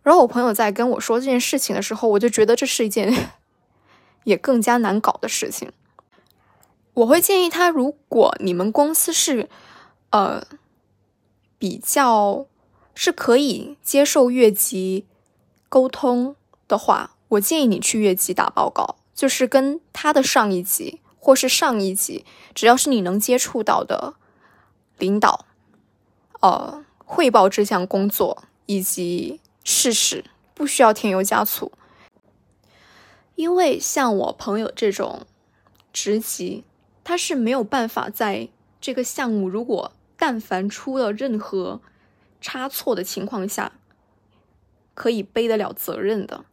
[0.02, 3.10] 然后我朋友在跟我说这件事情的时候，我就觉得这是一件
[4.24, 5.72] 也更加难搞的事情。
[6.94, 9.48] 我会建议他，如果你们公司是
[10.11, 10.44] 呃
[11.59, 12.46] 比较
[12.94, 15.07] 是可以接受越级
[15.68, 16.37] 沟通
[16.68, 22.24] 的话，我建议你去越级打报告，就是跟他的上一级或是上一级，
[22.55, 24.14] 只要是你能接触到的
[24.98, 25.46] 领导，
[26.40, 29.40] 呃，汇报这项工作以及。
[29.64, 30.24] 事实
[30.55, 31.70] 不需要添油加醋，
[33.37, 35.24] 因为像我朋友这种
[35.92, 36.64] 职级，
[37.04, 38.48] 他是没有办法在
[38.80, 41.80] 这个项目如果但凡出了任何
[42.40, 43.72] 差错的情况下，
[44.94, 46.44] 可以背得了责任的。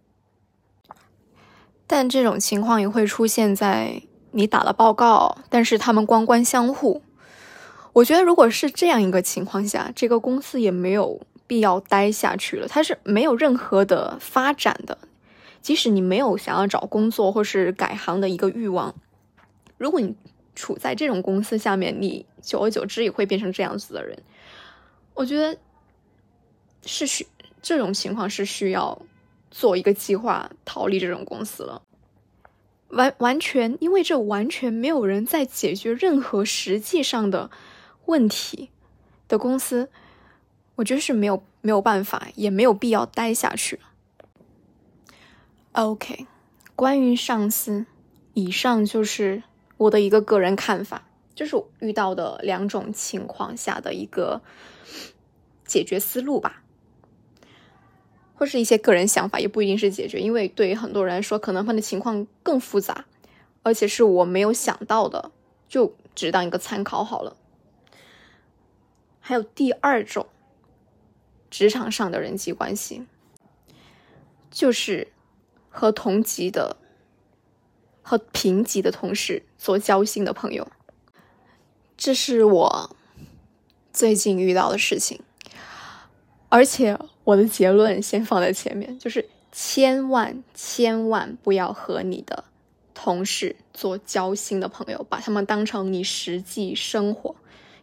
[1.88, 7.02] 但这种情况也会出现在你打了报告，但是他们官官相护。
[7.94, 11.22] 我觉得如果是这样一个情况下，这个公司也没有。
[11.50, 15.00] 必要待下去了，它是没有任何的发展的。
[15.64, 18.94] 即使你没有想要找工作或是改行的一个欲望，
[19.80, 20.16] 如果你
[20.60, 24.22] 处在这种公司下面，你久而久之也会变成这样子的人。
[25.14, 25.58] 我觉得
[26.86, 27.26] 是需
[27.62, 29.02] 这种情况是需要
[29.50, 31.82] 做一个计划逃离这种公司了。
[32.90, 37.50] 完完全因为这完全没有人在解决任何实际上的
[38.06, 38.70] 问题
[39.28, 39.90] 的公司。
[40.76, 43.80] 我觉得是没有没有办法，也没有必要待下去
[45.74, 46.26] OK，
[46.76, 47.86] 关于上司，
[48.34, 49.44] 以上就是
[49.80, 54.42] 我的一个个人看法，就是遇到的两种情况下的一个
[55.66, 56.62] 解决思路吧，
[58.36, 63.06] 或是一些个人想法，也不一定是解决，因为对于很多人来说，可能他的情况更复杂，
[63.64, 65.32] 而且是我没有想到的，
[65.68, 67.36] 就只当一个参考好了。
[69.20, 70.28] 还有第二种。
[71.52, 73.08] 职场上的人际关系，
[74.52, 75.08] 就是
[75.68, 76.78] 和同级的、
[78.10, 80.68] 和平级的同事做交心的朋友。
[81.96, 82.96] 这是我
[83.94, 85.22] 最近遇到的事情，
[86.50, 92.46] 而且我的结论先放在前面，就是千万千万不要和你的
[92.96, 97.36] 同事做交心的朋友，把他们当成你实际生活，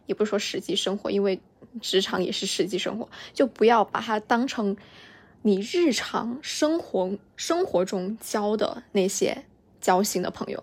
[0.07, 1.39] 也不是说实际生活，因为。
[1.79, 4.75] 职场也是实际生活，就不要把它当成
[5.43, 9.45] 你日常生活生活中交的那些
[9.87, 10.61] 交心的朋友。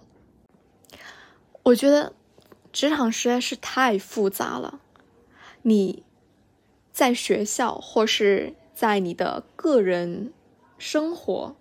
[1.63, 2.13] 我觉得
[2.71, 4.81] 职场实在是太复杂了。
[5.63, 6.03] 你
[6.93, 10.31] 在学校或是在你的个人
[10.77, 11.57] 生活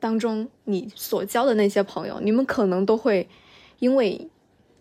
[0.00, 3.28] 当中，你所交的那些朋友，你们可能都会
[3.78, 4.28] 因为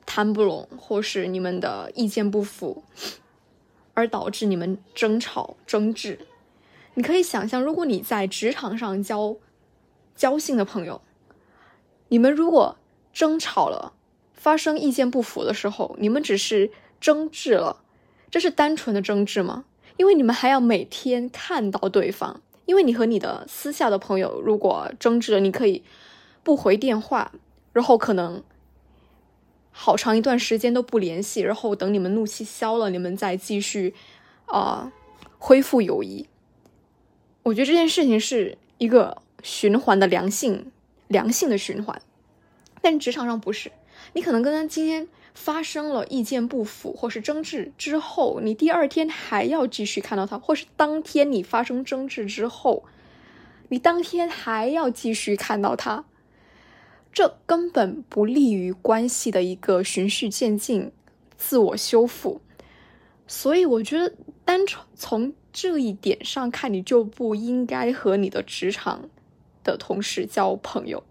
[0.08, 2.84] 谈不拢，或是你们的意见不符。
[3.94, 6.18] 而导致你们争吵争执，
[6.96, 9.36] 你可以想象，如果你在职场上交
[10.16, 11.02] 交心的朋友，
[12.12, 12.76] 你们如果
[13.14, 13.94] 争吵了，
[14.34, 16.70] 发生意见不符的时候，你们只是
[17.00, 17.82] 争执了，
[18.30, 19.64] 这是单纯的争执吗？
[19.96, 25.84] 因为你们还要每天看到对方，因为你和你的私下的朋友如果争执了，你可以
[26.44, 27.32] 不回电话，
[27.72, 28.44] 然后可能。
[29.74, 33.96] 好长一段时间都不联系，然后等你们怒气消了，你们再继续，
[34.48, 34.92] 啊，
[35.40, 36.28] 恢复友谊。
[37.44, 40.74] 我觉得这件事情是一个循环的良性、
[41.12, 42.02] 良性的循环，
[42.82, 43.72] 但职场上不是。
[44.14, 52.84] 你可能跟他今天发生了意见不符或是争执之后，你第二天还要继续看到他，或是当天你发生争执之后，
[53.70, 56.06] 你当天还要继续看到他。
[57.14, 60.92] 这根本不利于关系的一个循序渐进、
[61.38, 62.42] 自我修复，
[63.28, 69.10] 所以我觉得单纯从这一点上看，你就不应该和你的职场
[69.64, 71.04] 的同事交朋友。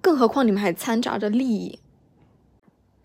[0.00, 1.80] 更何况你们还掺杂着利益，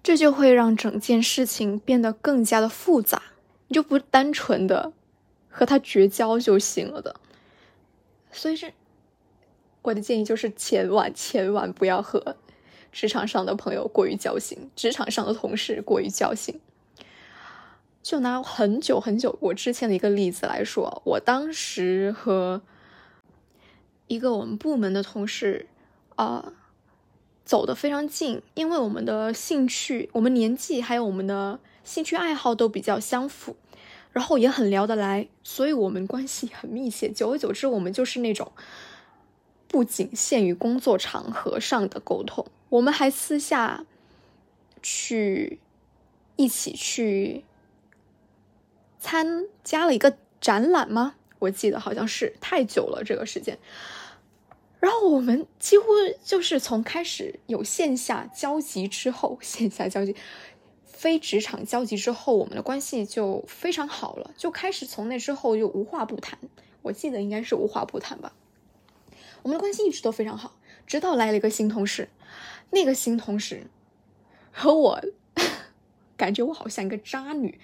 [0.01, 3.21] 这就会让整件事情变得更加的复杂。
[3.67, 4.93] 你就不单纯的
[5.49, 7.15] 和他绝交就行了的，
[8.31, 8.73] 所以是。
[9.81, 12.37] 我的建议就是，千万千万不要和
[12.89, 16.61] 职场上的朋友过于交心，职场上的同事过于交心。
[18.01, 22.61] 就拿很久很久我之前的一个例子来说，我当时和
[24.07, 25.67] 一个我们部门的同事
[26.15, 26.53] 啊
[27.45, 33.55] 走得非常近，因为我们的兴趣、我们年纪还有我们的兴趣爱好都比较相符，
[34.11, 37.09] 然后也很聊得来，所以我们关系很密切。
[37.09, 38.51] 久而久之，我们就是那种。
[39.65, 43.83] 不仅限于工作场合上的沟通，我们还私下
[44.83, 45.59] 去
[46.35, 47.43] 一起去
[48.99, 51.15] 参加了一个展览吗？
[51.43, 53.57] 我记得好像是太久了这个时间。
[54.79, 55.85] 然后我们几乎
[56.23, 60.15] 就是从开始有线下交集之后，线下交集。
[60.85, 66.39] 非职场交集之后，我们的关系就非常好了，就开始从那之后就无话不谈。
[66.81, 68.33] 我记得应该是无话不谈吧。
[69.41, 70.55] 我们的关系一直都非常好，
[70.87, 72.07] 直到来了一个新同事，
[72.69, 73.67] 那个新同事
[74.53, 75.01] 和我
[76.15, 77.59] 感觉我好像一个渣女。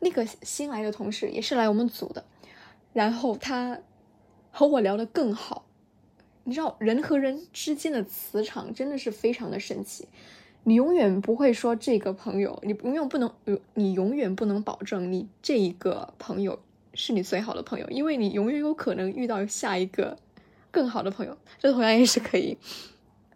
[0.00, 2.26] 那个新来的同事也是来我们组的，
[2.92, 3.80] 然后他
[4.50, 5.64] 和我聊得更好。
[6.44, 10.08] 你知道，人和人之间的磁场真的是非常的神奇。
[10.64, 13.32] 你永远不会说这个朋友，你永远不能，
[13.74, 16.60] 你永远不能保证你这一个朋友。
[16.94, 20.18] 是你最好的朋友，因为你永远有可能遇到下一个
[20.70, 21.38] 更好的朋友。
[21.58, 22.58] 这同样也是可以，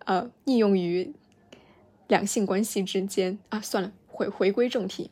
[0.04, 1.14] 呃，应用于
[2.06, 3.58] 两性关系之间啊。
[3.58, 5.10] 算了，回回归正题。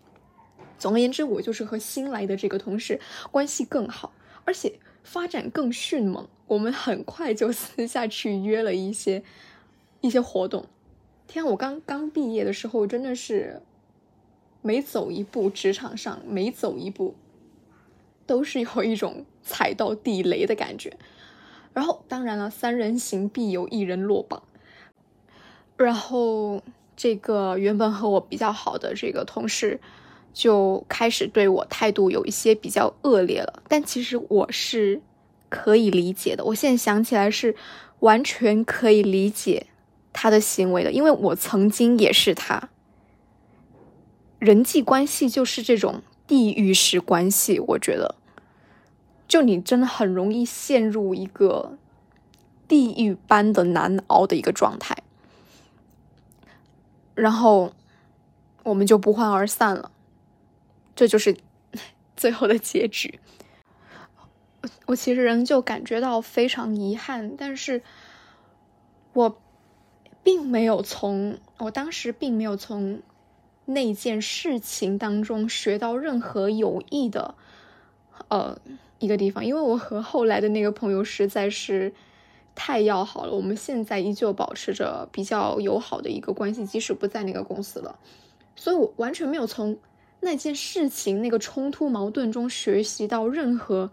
[0.78, 4.12] 总而言之，我就是和新来的这个同事关系更好，
[4.44, 6.28] 而且发展更迅猛。
[6.46, 9.22] 我们很快就 私下去约了一些
[10.00, 10.66] 一些活动。
[11.26, 13.62] 天，我刚刚毕业的时候，真的是
[14.60, 17.14] 每走一步，职场上每走一步，
[18.26, 20.96] 都是有一种踩到地雷的感觉。
[21.72, 24.42] 然后，当然了，三人行必有一人落榜。
[25.76, 26.62] 然后，
[26.94, 29.80] 这个原本和我比较好的这个同事，
[30.34, 33.62] 就开始对我态度有一些比较恶劣了。
[33.68, 35.00] 但其实我是
[35.48, 37.56] 可以理解的，我现在想起来是
[38.00, 39.68] 完全可以理解。
[40.16, 42.68] 他的行为的，因为我曾经也是他。
[44.38, 48.14] 人际关系就是这种地狱式关系，我觉得，
[49.26, 51.76] 就你真的很容易陷入一个
[52.68, 54.96] 地狱般的难熬的一个状态，
[57.16, 57.72] 然后
[58.62, 59.90] 我们就不欢而散了，
[60.94, 61.36] 这就是
[62.16, 63.18] 最后的结局。
[64.62, 67.82] 我我其实仍旧感觉到非常遗憾，但是
[69.12, 69.40] 我。
[70.24, 73.02] 并没有从我当时并没有从
[73.66, 77.34] 那件事情当中学到任何有益的
[78.28, 78.58] 呃
[79.00, 81.92] 一个地方，因为我和后来的那个朋友实在是
[82.54, 87.98] 太要好了，我们现在依旧保持着比较友好的一个关系，即使不在那个公司了，
[88.56, 89.76] 所以我完全没有从
[90.24, 93.90] 那件事情那个冲突矛盾中学习到任何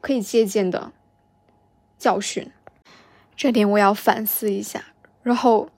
[0.00, 0.92] 可以借鉴的
[1.96, 2.50] 教训，
[3.34, 4.84] 这点我要反思一下。
[5.22, 5.70] 然后，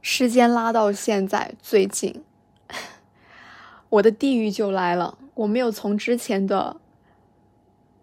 [0.00, 2.22] 时间拉到现在，最近，
[3.90, 5.18] 我的地狱就来了。
[5.34, 6.76] 我没有从之前的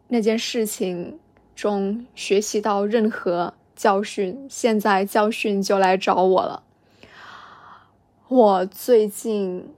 [0.07, 1.20] 那件事情
[1.55, 6.63] 中学习到任何教训，现在教训就来找我了。
[8.28, 9.74] 我最近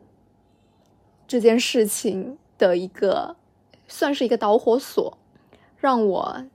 [1.30, 3.38] 这件事情的一个，
[3.88, 5.18] 算是一个导火索，
[5.78, 6.46] 让我。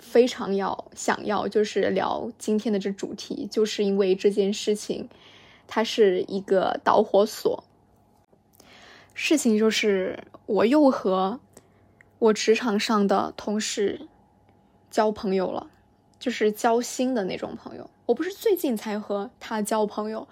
[0.00, 5.08] 非常要想要就是聊今天的这主题，就是因为这件事情，
[5.66, 7.64] 它是一个导火索。
[9.12, 11.40] 事情就是我又和
[12.20, 14.06] 我职场上的同事
[14.88, 15.68] 交朋友了，
[16.20, 17.90] 就是交心的那种朋友。
[18.06, 20.28] 我不是最近才和他交朋友，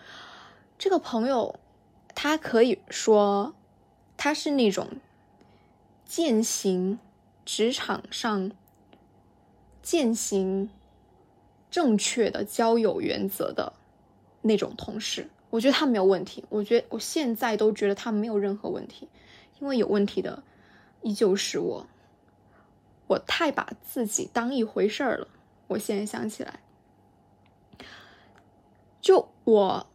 [0.78, 1.56] 这个朋友
[2.14, 3.52] 他可以说
[4.16, 4.88] 他是那种
[6.04, 6.98] 践行
[7.44, 8.50] 职场上。
[9.82, 10.68] 践行
[11.70, 13.72] 正确的交友原则的
[14.42, 16.44] 那种同事，我觉得他没有问题。
[16.48, 19.08] 我觉得我现在都觉得他没有任何问题，
[19.60, 20.42] 因为有问题的
[21.02, 21.86] 依旧是我。
[23.06, 25.28] 我太把自己当一回事儿了。
[25.68, 26.58] 我现在想起来，
[29.00, 29.86] 就我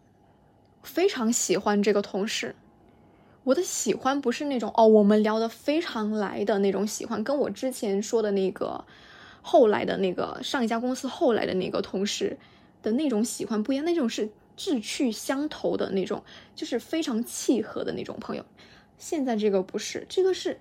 [0.84, 2.56] 非常喜欢这个同事。
[3.44, 8.84] 我的喜欢不是那种哦，我们聊得非常来的那种喜欢，跟我之前说的那个。
[9.44, 12.38] 后来的那个上一家公司后来的那个同事
[12.84, 16.24] 的那种喜欢不一样，那种是志趣相投的那种，
[16.54, 18.46] 就是非常契合的那种朋友。
[19.00, 20.60] 现在这个不是，这个是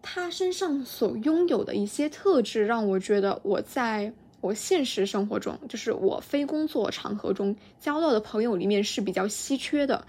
[0.00, 4.10] 他身上所拥有的一些特质，让我觉得我在
[4.40, 10.06] 我现实生活中，就是我非工作场合中交到的朋友里面是比较稀缺的。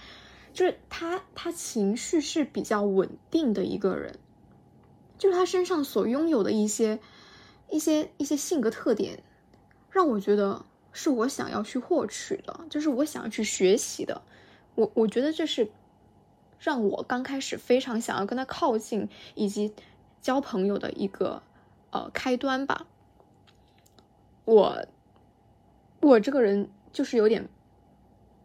[0.55, 4.17] 就是他，他情绪是比较稳定的一个人，
[5.19, 6.99] 就是他身上所拥有的一些。
[7.67, 9.23] 一些一些性格特点，
[9.89, 14.21] 让我觉得是我想要去获取的，就是我想要去学习的。
[14.75, 15.71] 我我觉得这是
[16.59, 19.73] 让我刚开始非常想要跟他靠近以及
[20.21, 21.41] 交朋友的一个
[21.89, 22.85] 呃开端吧。
[24.45, 24.85] 我
[26.01, 27.49] 我这个人就是有点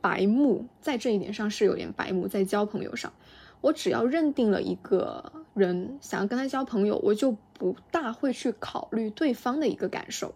[0.00, 3.12] 白目，在这一点上是有点白目，在交朋友上，
[3.60, 10.34] 我只要认定了一个人想要跟他交朋友，我就不大会去考虑对方的一个感受，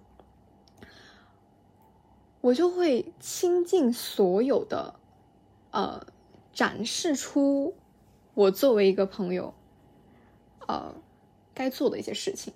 [2.40, 4.94] 我就会倾尽所有的，
[5.70, 6.06] 呃，
[6.52, 7.74] 展示出
[8.34, 9.54] 我作为一个朋友，
[10.66, 10.94] 呃，
[11.54, 12.52] 该做的一些事情，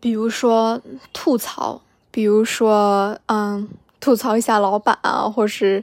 [0.00, 0.82] 比如说
[1.12, 3.68] 吐槽，比如说嗯，
[4.02, 5.82] 吐槽一下老板啊，或是。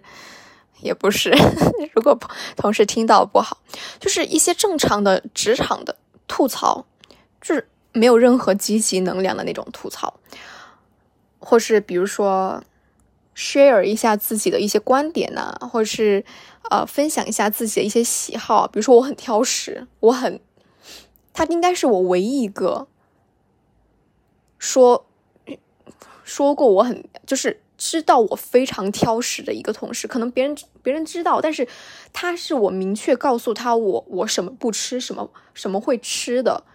[0.81, 1.29] 也不是，
[1.91, 2.17] 如果
[2.55, 3.57] 同事听到不好，
[3.99, 6.85] 就是一些正常的职场的吐槽，
[7.41, 10.21] 就是没有任何积极能量的那种吐槽，
[11.37, 12.63] 或是比如说
[13.35, 16.23] share 一下自己的一些观点呢，或是
[16.69, 20.39] 呃分享一下自己的一些喜好，比如说我很挑食，我很，
[21.33, 22.87] 他应该是我唯一一个
[24.57, 25.05] 说
[26.23, 27.59] 说过我很就是。
[27.79, 31.65] 知道我非常挑食的一个同事，可能别人别人知道，但是
[32.11, 36.65] 他是我明确告诉他我我什么不吃，什么什么会吃的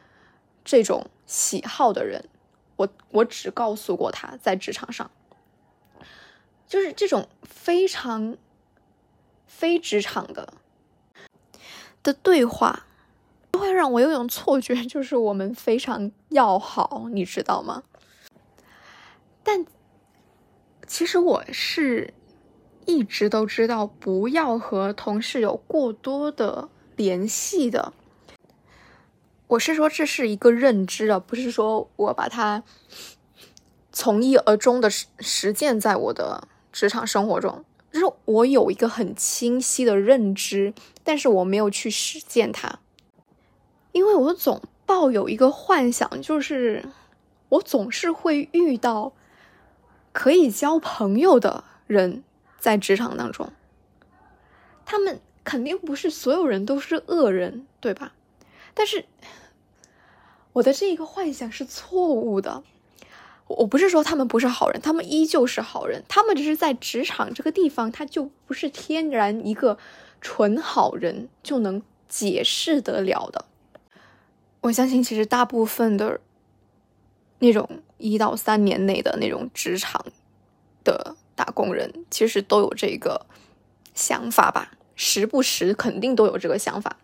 [0.65, 2.25] 这种喜好的人，
[2.77, 5.11] 我我只告诉过他在职场上，
[6.67, 8.39] 就是这种非常
[9.47, 10.55] 非职场的
[12.03, 12.87] 的对话，
[13.53, 17.83] 会让我有种错觉，就是我们非常要好，你知道吗？
[19.43, 19.67] 但。
[20.87, 22.13] 其实我是
[22.87, 27.93] 一直都知道不要和同事有过多的联系的。
[29.47, 32.63] 我是说这是一个认知啊，不是说我把它
[33.93, 37.65] 从一而终的实实践在我的职场生活中。
[37.93, 40.75] 就是我有一个很清晰的认知，
[41.05, 42.81] 但是我没有去实践它，
[43.93, 46.85] 因为我总抱有一个幻想，就是
[47.51, 49.13] 我总是会遇到。
[50.15, 52.23] 可以交朋友的人，
[52.57, 53.53] 在职场当中，
[54.87, 58.13] 他们肯定不是所有人都是恶人，对吧？
[58.75, 59.07] 但是
[60.53, 62.63] 我的这一个幻想是错误的。
[63.49, 69.77] 我不是说他们不是好人，他们依旧是好人，他们只是在职场这个地方，他就不是天然一个
[70.21, 73.47] 纯好人就能解释得了的。
[74.61, 76.21] 我相信，其实大部分的。
[77.41, 77.69] 那种
[78.05, 80.05] 一到三年内的那种职场
[80.85, 83.25] 的打工人，其实都有这个
[83.95, 86.99] 想法吧，时不时肯定都有这个想法，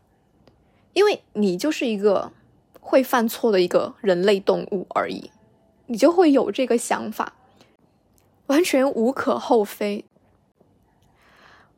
[0.92, 2.30] 因为你就是一个
[2.78, 5.30] 会犯错的一个人类动物而已，
[5.86, 7.32] 你就会有这个想法，
[8.48, 10.04] 完全无可厚非。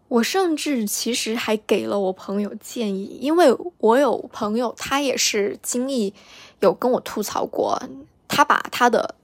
[0.08, 6.12] 我甚至其实还给了我朋友建议，因为我有朋友，他也是经历
[6.58, 7.80] 有跟我吐槽过。
[8.34, 9.14] 他把他的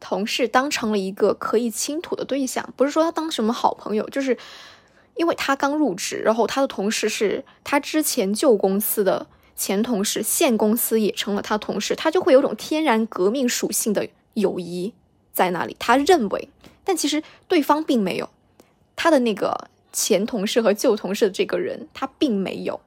[0.00, 4.36] 同事当成了一个可以倾吐的对象，不是说他当什么好朋友，就是
[5.14, 14.92] 因为他刚入职，然后他的同事是他之前旧公司的前同事，现公司也成了他同事，他就会有种天然革命属性的友谊
[15.32, 15.76] 在那里。
[15.78, 16.48] 他认为，
[16.82, 18.28] 但其实对方并没有，
[18.96, 22.80] 他的那个前同事和旧同事的这个人，他并没有，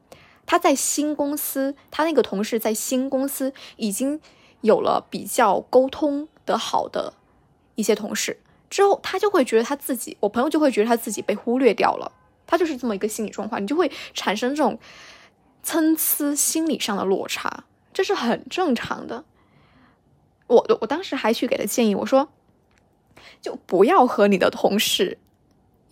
[0.45, 4.19] 他在新公司，他那个同事在新公司已经。
[4.61, 7.13] 有了比较沟通的好的
[7.75, 8.39] 一些同事
[8.69, 12.11] 之后，他就会觉得他自己，我朋友就会觉得他自己被忽略掉了，
[12.45, 14.77] 他就是这么一个心理状况，你就会产生这种
[15.63, 19.23] 参差心理上的落差，这是很正常的。
[20.47, 22.29] 我我当时还去给他建议，我说，
[23.41, 25.17] 就不要和你的同事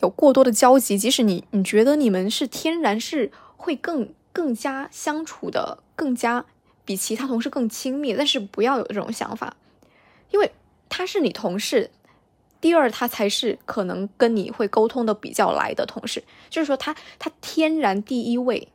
[0.02, 6.46] 有过多的交集，即使你你觉得你们是天然是会更更加相处的更加。
[6.88, 9.58] 比其他同事更亲密，但是不要有这种想法，
[10.32, 10.54] 因为
[10.88, 11.92] 他是你同事。
[12.62, 16.24] 第二，他才是可能跟你会沟通的比较来的同事。
[16.50, 18.70] 就是说，他他天然第一位，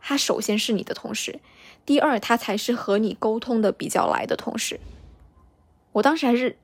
[0.00, 1.40] 他首先是你的同事，
[1.84, 4.78] 第二，他才是和你沟通的比较来的同事。
[5.90, 6.56] 我当时还是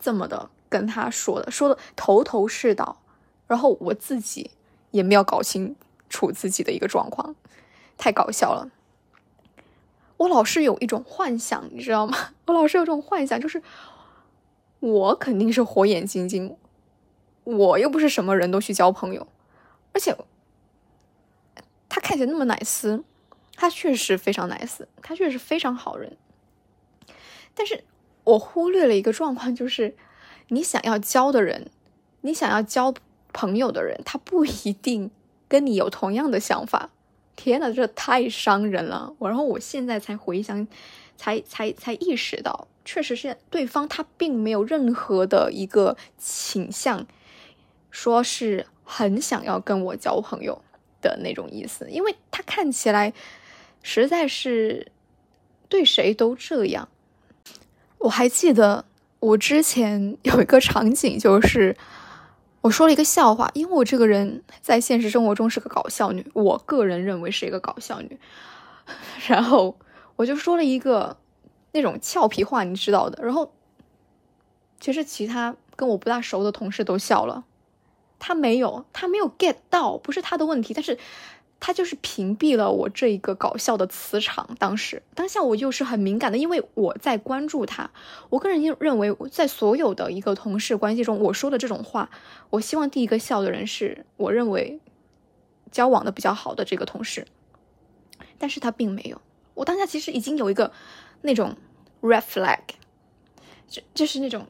[0.00, 3.02] 这么的跟他说的，说的头头是道，
[3.46, 4.50] 然后我自己
[4.92, 5.76] 也没有搞清
[6.08, 7.36] 楚自己的一个状况，
[7.98, 8.70] 太搞笑了。
[10.18, 12.16] 我老是有一种幻想，你知道吗？
[12.46, 13.62] 我老是有这种幻想，就是
[14.80, 16.56] 我肯定是火眼金睛，
[17.44, 19.26] 我又不是什么人都去交朋友，
[19.92, 20.16] 而且
[21.88, 23.04] 他看起来那么奶丝，
[23.54, 26.16] 他确实非常奶丝，他确实非常好人。
[27.54, 27.84] 但是
[28.24, 29.96] 我忽略了一个状况，就是
[30.48, 31.70] 你想要交的人，
[32.22, 32.94] 你想要交
[33.32, 35.10] 朋友的人，他不一定
[35.48, 36.90] 跟你有同样的想法。
[37.36, 39.14] 天呐，这太伤人了！
[39.18, 40.66] 我然后我现在才回想，
[41.16, 47.06] 才才才意识到，确实是对方他并没有任何的一个倾向，
[47.90, 50.60] 说是很想要跟我交朋友，
[51.00, 53.12] 的那种意思，因为他看起来
[53.82, 54.90] 实在是
[55.68, 56.88] 对谁都这样。
[57.98, 58.84] 我还记得
[59.20, 61.76] 我之前有一个场景，就是
[62.66, 68.18] 我说了一个笑话，因为我这个人在现实生活中是个搞笑女，我个人认为是一个搞笑女，
[69.28, 69.78] 然后
[70.16, 71.16] 我就说了一个
[71.70, 73.52] 那种俏皮话，你知道的，然后
[74.80, 77.44] 其实其他跟我不大熟的同事都笑了。
[78.18, 80.98] 他没有，他没有 get 到，不是他的问题，但是
[81.58, 84.56] 他就是屏蔽了我这一个搞笑的磁场。
[84.58, 87.90] 当时当下我又是很敏感的，因为我在关注他。
[88.28, 92.10] 我个人认为，在所有的一个同事关系中，我说的这种话，
[92.50, 94.80] 我希望第一个笑的人是我认为
[95.70, 97.26] 交往的比较好的这个同事，
[98.38, 99.20] 但是他并没有。
[99.54, 100.70] 我当下其实已经有一个
[101.22, 101.56] 那种
[102.02, 102.58] red flag，
[103.66, 104.46] 就就是那种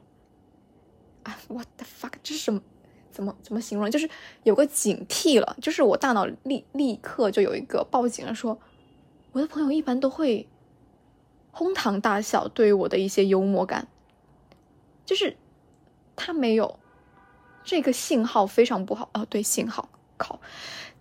[1.23, 2.61] 啊，what the fuck，这是什么？
[3.17, 3.89] 怎么怎么形容？
[3.89, 4.07] 就是
[4.43, 8.59] 有个警惕了，就是我大脑立立刻就有一个报警了，说
[9.31, 10.47] 我的朋友一般都会
[11.49, 13.87] 哄堂大笑，对于我的一些幽默感，
[15.03, 15.35] 就是
[16.15, 16.77] 他没有
[17.63, 20.39] 这个信号非常不好哦，对，信号靠，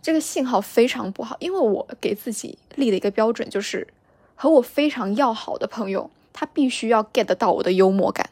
[0.01, 3.87] 这个信号非常不好，因为我给自己立了一个标准，就是
[4.35, 8.31] 和我非常要好的朋友，他必须要 get 到我的幽默感。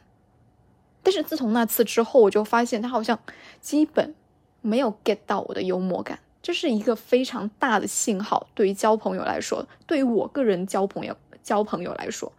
[1.04, 3.16] 但是自从那次之后，我就发现他好像
[3.60, 4.14] 基本
[4.62, 8.48] 没有 get 到我的幽默感，这是一个非常大的信号。
[8.54, 12.32] 对于交朋友来说，对于我个人交朋友交朋友来说，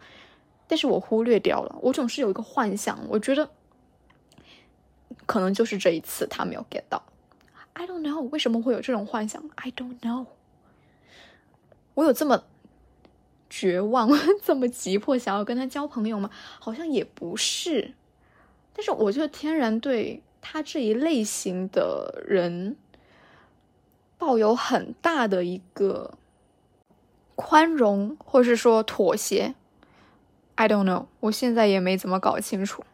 [0.66, 1.76] 但是我忽略掉了。
[1.80, 3.48] 我总是有一个幻想，我觉得
[5.24, 7.02] 可能就是这一次他没有 get 到。
[7.74, 9.48] I don't know 为什么会有这种幻想。
[9.54, 10.26] I don't know，
[11.94, 12.42] 我有这么
[13.48, 14.10] 绝望、
[14.42, 16.30] 这么急迫想要跟他交朋友吗？
[16.58, 17.94] 好像也不是。
[18.78, 22.76] 但是我就天然对他这一类型的人
[24.18, 26.18] 抱有很大的一个
[27.34, 29.54] 宽容，或是说妥协。
[30.56, 32.84] I don't know，我现在也没怎么搞清楚。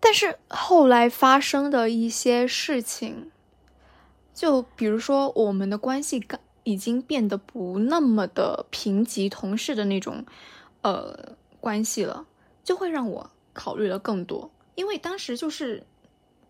[0.00, 3.30] 但是后来发生的一些事情，
[4.34, 10.24] 就比如说我们的关系刚已经变得不那么的平级同事的那种
[10.82, 12.26] 呃关系了，
[12.64, 13.30] 就会让我。
[13.52, 15.84] 考虑了更多，因为当时就是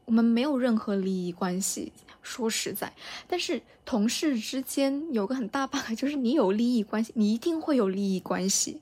[0.05, 1.93] 我们没有任何利益关系。
[2.23, 2.95] 说实在，
[3.27, 8.81] 但是同事之间有个很大 bug，就是你有利益关系，你一定会有利益关系。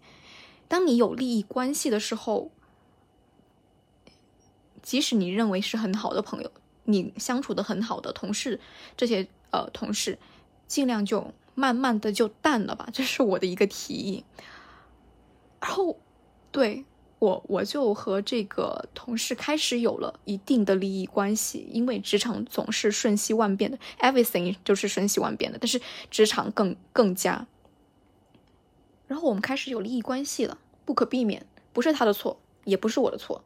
[0.68, 2.50] 当你有利益关系的时候，
[4.82, 6.52] 即使你认为是很好的朋友，
[6.84, 8.60] 你相处的很好的同事，
[8.94, 10.18] 这些呃同事，
[10.68, 12.90] 尽量就慢慢的就淡了吧。
[12.92, 14.22] 这是我的一个提议。
[15.62, 15.98] 然后，
[16.52, 16.84] 对。
[17.20, 27.46] 我我就和这个同事开始有了一定的利益关系，因为职场总是瞬息万变的，everything 就是瞬息万变的，但是职场更更加。
[29.06, 30.56] 然后我们开始有利益关系了，
[30.86, 31.44] 不可避免，
[31.74, 33.44] 不是他的错，也不是我的错。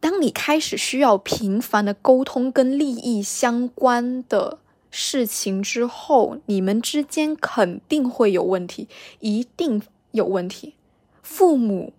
[0.00, 4.58] 当你开始需要频繁的沟通跟利益相关的
[4.90, 8.88] 事情之后，你们之间肯定会有问题，
[9.20, 9.80] 一定
[10.10, 10.74] 有问题。
[11.24, 11.94] 父母、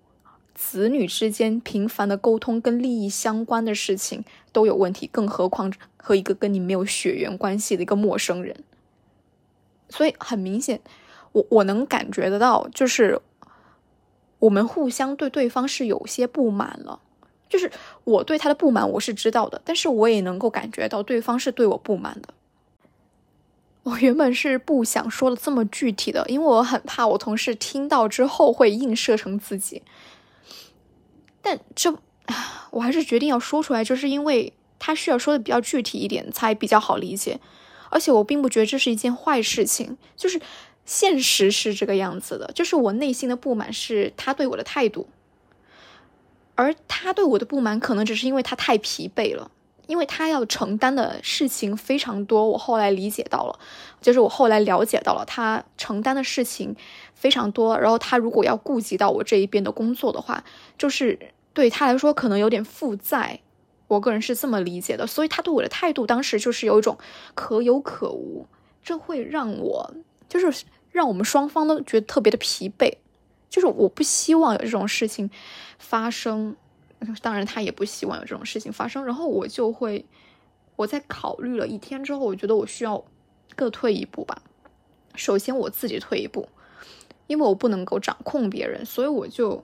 [0.54, 4.24] 子女之间频繁的沟通跟利益相关的事情
[4.54, 8.56] 都有问题，更何况和一个跟你没有血缘关系的一个陌生人。
[9.90, 10.80] 所以很明显，
[11.32, 13.20] 我我能感觉得到，就是
[14.38, 17.02] 我们互相对对方是有些不满了。
[17.50, 17.72] 就是
[18.04, 22.30] 我对他的不满我是知道的，但是我也能够感觉到对方是对我不满的。
[23.86, 29.84] 我原本是不想说的这么具体的，因为我很怕我同事听到之后会映射成自己。
[31.40, 31.96] 但这，
[32.72, 37.40] 我还是决定要说出来，就是因为他需要说的比较具体一点，才比较好理解。
[37.92, 40.42] 而且我并不觉得这是一件坏事情，就是
[40.84, 45.08] 现实是这个样子的，就是我内心的不满是他对我的态度，
[46.56, 49.52] 而他对我的不满可能只是因为他太疲惫了。
[49.88, 53.60] 因为他要承担的事情非常多，我后来理解到了，
[54.02, 56.76] 就是我后来了解到了他承担的事情
[57.14, 57.78] 非常多。
[57.78, 60.44] 然后他如果要顾及到我这一边的工作的话，
[60.78, 61.18] 就是
[61.54, 63.40] 对他来说可能有点负债。
[63.88, 66.98] 我个人是这么理解的，所以他对我的态度当时就是有一种
[67.36, 68.48] 可有可无，
[68.84, 69.94] 这会让我
[70.28, 72.94] 就是让我们双方都觉得特别的疲惫。
[73.48, 75.30] 就是我不希望有这种事情
[75.78, 76.56] 发生。
[77.22, 79.04] 当然，他也不希望有这种事情发生。
[79.06, 80.06] 然后我就会，
[80.76, 83.04] 我在考虑了一天之后，我觉得我需要
[83.56, 84.42] 各退一步吧。
[85.16, 86.50] 首先我自己退一步，
[87.28, 89.64] 因为我不能够掌控别人，所以我就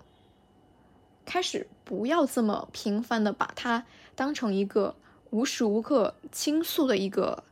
[1.25, 3.85] 开始不要这么频繁的把他
[4.15, 4.95] 当成一个
[5.29, 7.43] 无时无刻倾诉的一个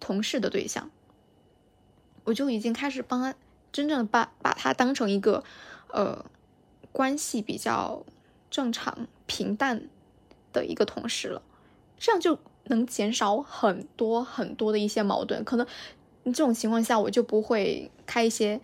[0.00, 0.90] 同事的对象，
[2.24, 3.34] 我就已经开始帮他
[3.72, 5.42] 真正的把把他当成一个
[5.88, 6.24] 呃
[6.92, 8.04] 关系比较
[8.50, 9.88] 正常平淡
[10.52, 11.42] 的一个同事了，
[11.98, 15.44] 这样就能减少很多很多的一些矛盾。
[15.44, 15.66] 可能
[16.24, 18.60] 这种情况下，我就不会开一些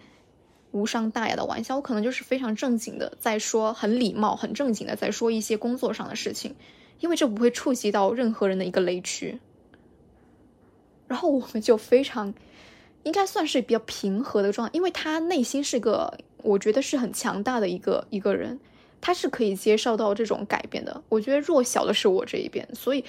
[0.71, 6.57] 无伤大雅的玩笑，我可能就是非常正经的在说，很礼貌、很正经的在说一些工作上的事情，
[7.01, 9.39] 因为这不会触及到任何人的一个雷区。
[11.07, 12.33] 然后我们就非常，
[13.03, 18.59] 应该算是比较平和的状态，因为他内心是个，我觉得是很强大的一个一个人，
[19.03, 21.03] 他是可以接受到这种改变的。
[21.11, 23.05] 我觉得弱小的是我这一边，所以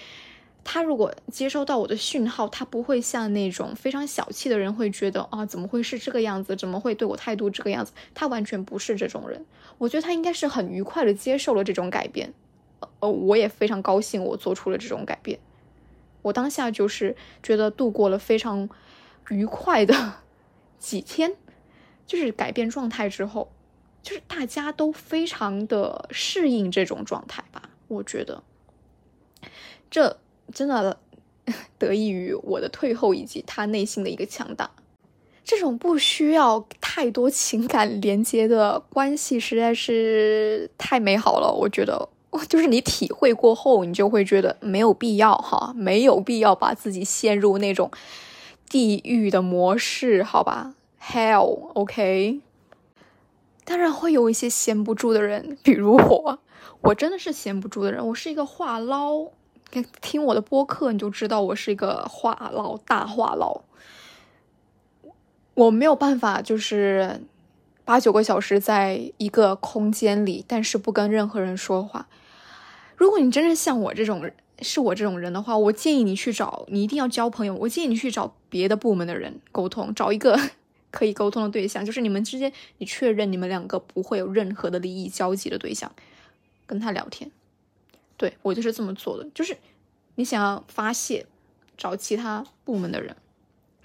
[0.65, 6.55] 他如果接收到我的讯号，他不会像那种非常小气的人会觉得啊，怎么会是这个样子？
[6.55, 7.93] 怎么会对我态度这个样子？
[8.13, 9.45] 他完全不是这种人。
[9.77, 12.33] 我觉得他应该是很愉快的接受了这种改变，
[12.99, 15.39] 呃，我也非常高兴，我做出了这种改变。
[16.21, 18.67] 我当下就是觉得度过了非常
[19.29, 19.93] 愉快的
[20.79, 21.35] 几天，
[22.07, 23.51] 就是改变状态之后，
[24.03, 27.69] 就是大家都非常的适应这种状态吧。
[27.87, 28.43] 我觉得
[29.89, 30.17] 这
[30.53, 30.97] 真的
[31.79, 34.69] 得益于我的退后以及他内心的一个强大。
[35.43, 42.09] 这种不需要太多情感连接的关系实在是太美好了，我觉得。
[42.49, 47.91] 就是你体会过后，你就会觉得没有必要哈，没有必要把自己陷入那种
[48.67, 52.39] 地狱的模式，好吧？Hell，OK。
[53.65, 56.39] 当然会有一些闲不住的人， 比如我，
[56.81, 58.05] 我真的是闲不住的人。
[58.07, 59.27] 我是一个话唠，
[60.01, 63.61] 听我的播客你就知道我是一个话唠大话唠。
[65.55, 67.21] 我没有办法，就是
[67.85, 72.07] 八九个小时在一个空间里，但是不跟任何人说话。
[72.95, 74.29] 如果你真的像我这种
[74.61, 77.53] 是我这种人的话，我建议你去找，你一定要交朋友。
[77.55, 80.39] 我建议你去找别的部门的人沟通，找一个
[80.93, 85.91] 可以沟通的对象，就是你们之间你确认你们两个不会有任何的利益交集的对象，
[86.67, 87.31] 跟他聊天。
[88.15, 89.57] 对我就是这么做的，就是
[90.13, 91.25] 你想要发泄，
[91.75, 93.15] 找其他部门的人，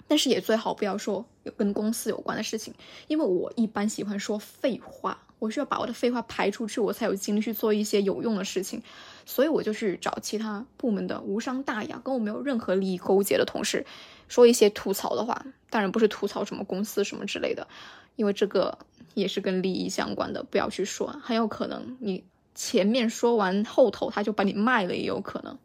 [0.07, 2.75] 但是也最好不要说有跟公司有关的事情，
[3.07, 5.23] 因为我一般喜欢说废话。
[5.39, 8.83] 我需要把我的废话排出去，我才有精力去做一些有用的事情，
[9.25, 13.85] 所以我就去找其他部门的无伤大雅、跟我没有任何利益勾结的同事，
[14.29, 15.45] 说一些吐槽的话。
[15.69, 17.67] 当然不是吐槽什么公司什么之类的，
[18.15, 18.79] 因为这个
[19.13, 22.23] 也是跟利益相关的，不要去说，很有可能你
[22.55, 25.59] 前面说完，后头他就把你卖了，也有可能。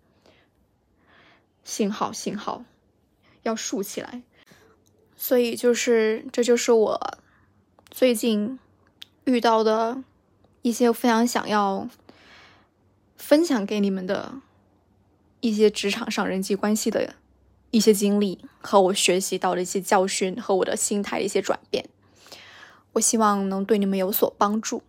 [1.63, 2.65] 幸好，幸好，
[3.45, 4.23] 要竖起来。
[5.17, 7.19] 所以就是，这就是我
[7.91, 8.59] 最近。
[9.27, 10.05] 遇到的
[10.61, 11.89] 一些非常想要
[13.17, 14.35] 分享给你们的
[15.41, 17.15] 一些职场上人际关系的
[17.75, 21.85] 一些经历，和我学习到的一些教训，和我的心态的一些转变，
[22.93, 24.83] 我希望能对你们有所帮助。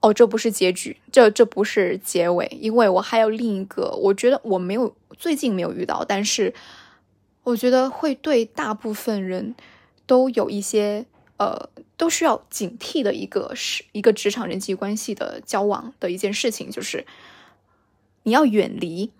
[0.00, 6.54] 哦，这不是结局，这这不是结尾，因为我还有另一个，我觉得我没有最近没有遇到，但是
[7.42, 9.54] 我觉得会对大部分人
[10.06, 11.06] 都有一些。
[11.38, 17.04] 呃，都需要警惕的一个是一个职场人际关系的交往的一件事情，就是
[18.22, 19.12] 你要远离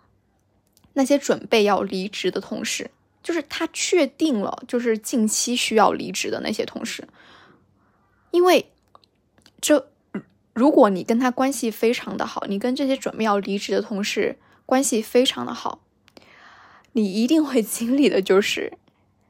[0.96, 2.90] 那些准备要离职的同事，
[3.22, 7.06] 就是他确定了就是近期需要离职的那些同事，
[8.30, 8.70] 因为
[9.60, 9.88] 这
[10.52, 15.80] 如果你跟他关系非常的好，你跟这些准备要离职的同事关系非常的好，
[16.92, 18.72] 你一定会经历的就是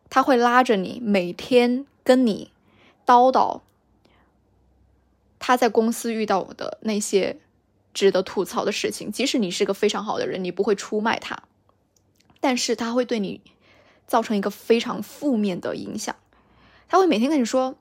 [0.09, 2.53] 他会拉着你每天跟你。
[3.07, 3.61] 叨叨，
[5.39, 7.39] 他在公司遇到的那些
[7.95, 11.41] 值得吐槽的事情，即使你是个非常好的人，你不会出卖他，
[12.41, 13.41] 但是他会对你
[14.07, 16.15] 造成一个非常负面的影响。
[16.89, 17.77] 他会每天跟你说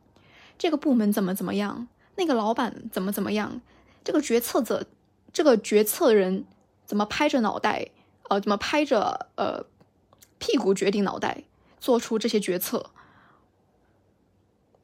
[0.58, 3.62] 这个部门怎么怎么样，那个老板怎么怎么样，
[4.04, 4.88] 这个决策者，
[5.32, 6.46] 这个决策人
[6.86, 7.90] 怎么拍着脑袋，
[8.30, 9.66] 呃，怎么拍着呃
[10.40, 11.44] 屁股决定脑袋
[11.80, 12.92] 做出这些决策。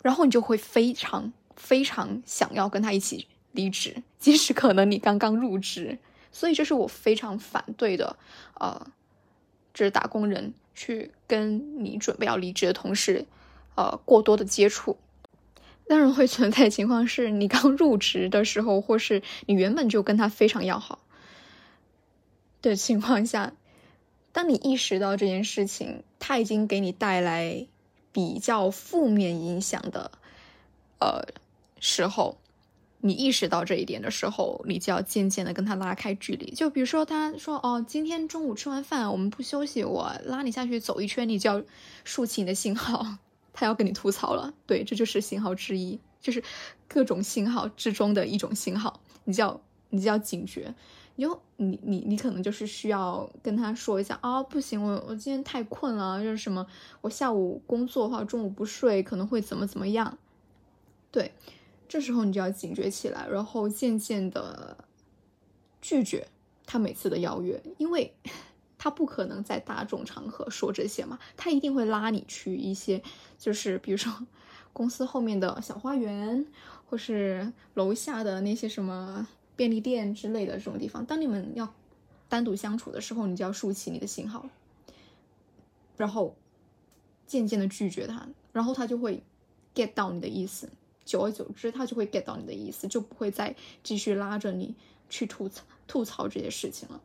[0.03, 5.99] 然后你就会非常非常想要跟他一起离职，即使可能你刚刚入职，
[6.31, 8.17] 所以这是我非常反对的。
[8.55, 8.87] 呃，
[9.73, 13.25] 这是打工人去跟你准备要离职的同事，
[13.75, 14.97] 呃，过多的接触。
[15.87, 20.99] 当然会存在情况是你刚入职的时候，或是你原本就跟他非常要好
[22.61, 23.53] 的情况下，
[24.31, 27.67] 当你意识到这件事情，他已经给你带来。
[28.13, 30.11] 比较负面影响的，
[30.99, 31.23] 呃，
[31.79, 32.40] 时候，
[33.03, 36.51] 你意识到这一点的时候，你就要渐渐的跟他拉开距离。
[36.51, 41.63] 就比如说，他说：“哦，今天中午吃完饭，我们不休息，我拉你下去走一圈。”你就要
[42.03, 43.17] 竖起你的信号，
[43.53, 44.53] 他要跟你吐槽了。
[44.67, 46.43] 对，这就是信号之一，就是
[46.87, 49.01] 各种信号之中的一种信号。
[49.23, 50.73] 你就要你就要警觉。
[51.17, 56.65] 哟你你你可能就是需要跟他说一下啊，不行，我我今天太困了，就是什么，
[57.01, 60.17] 我下午工作的话，中午不睡可能会怎么怎么样。
[61.11, 61.31] 对。
[61.91, 64.77] 这时候你就要警觉起来，然后渐渐的
[65.81, 66.25] 拒绝
[66.65, 68.15] 他每次的邀约，因为
[68.79, 73.03] 他不可能在大众场合说这些嘛，他一定会拉你去一些，
[73.37, 74.25] 就是比如说
[74.71, 76.47] 公司后面的小花园，
[76.85, 79.27] 或是楼下的那些什么
[79.57, 81.05] 便利店之类的这种地方。
[81.05, 81.73] 当你们要
[82.29, 84.45] 单独相处的时候，你就要竖起你的信号，
[85.97, 86.37] 然后
[87.27, 89.21] 渐渐的拒绝他，然后他就会
[89.75, 90.69] get 到你的意思。
[91.03, 94.75] 久而久之，他就会 get 到你的意思，就不会再继续拉着你
[95.09, 97.01] 去吐槽吐槽这些事情了。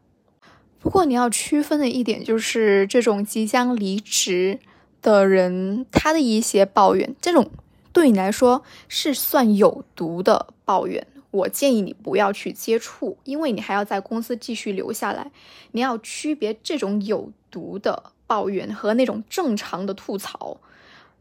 [0.78, 4.60] 不过你要区分的一点就是，这种即将离职
[5.02, 7.50] 的人，他的一些抱怨，这种
[7.92, 15.32] 对你来说是算有毒的抱怨，我建议你不要去接触，因为你还要在公司继续留下来。
[15.72, 20.60] 你要区别这种有毒的抱怨和那种正常的吐槽，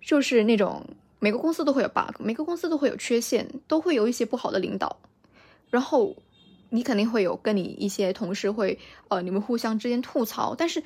[0.02, 0.86] 就是那种。
[1.26, 5.00] 每个公司都会有 bug，每个公司都会有缺陷，都会有一些不好的领导。
[5.72, 6.16] 然后
[6.70, 10.54] 你肯定会有跟你一些同事会，呃，你们互相之间吐槽。
[10.54, 10.84] 但是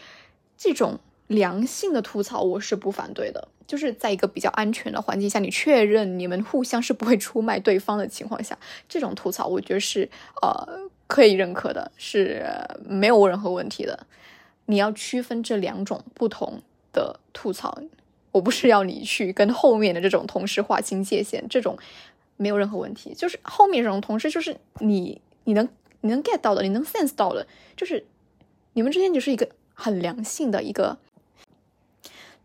[0.57, 10.09] 这种良性的吐槽我是不反对的，就是在一个比较安全的环境下，你确认你们互相是不会出卖对方的情况下，这种吐槽我觉得是
[10.41, 12.45] 呃可以认可的，是
[12.87, 14.07] 没有任何问题的。
[14.67, 16.61] 你要区分这两种不同
[16.93, 17.77] 的吐槽。
[18.31, 21.77] 我不是要你去跟后面的这种同事划清界限，这种
[22.37, 23.13] 没有任何问题。
[23.13, 25.67] 就是后面这种同事，就是你你能
[26.01, 28.05] 你能 get 到的，你能 sense 到的，就是
[28.73, 30.99] 你们之间就是一个很良性的一个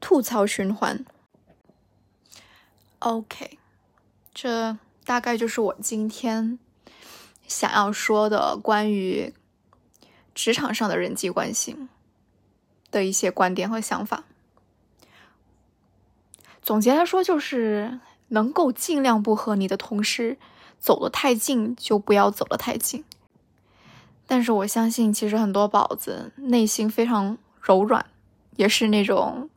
[0.01, 1.05] 吐槽循环。
[3.01, 3.59] OK，
[4.33, 6.59] 这大概就是我今天
[7.47, 9.35] 想要说的关于
[10.35, 11.77] 职场上的人际关系
[12.91, 14.25] 的一些观点和想法。
[16.65, 20.39] 总结来说，就是能够尽量不和你的同事
[20.79, 23.05] 走得太近，就不要走得太近。
[24.27, 28.07] 但是我相信，其实很多宝子内心非常柔软，
[28.57, 29.51] 也是那种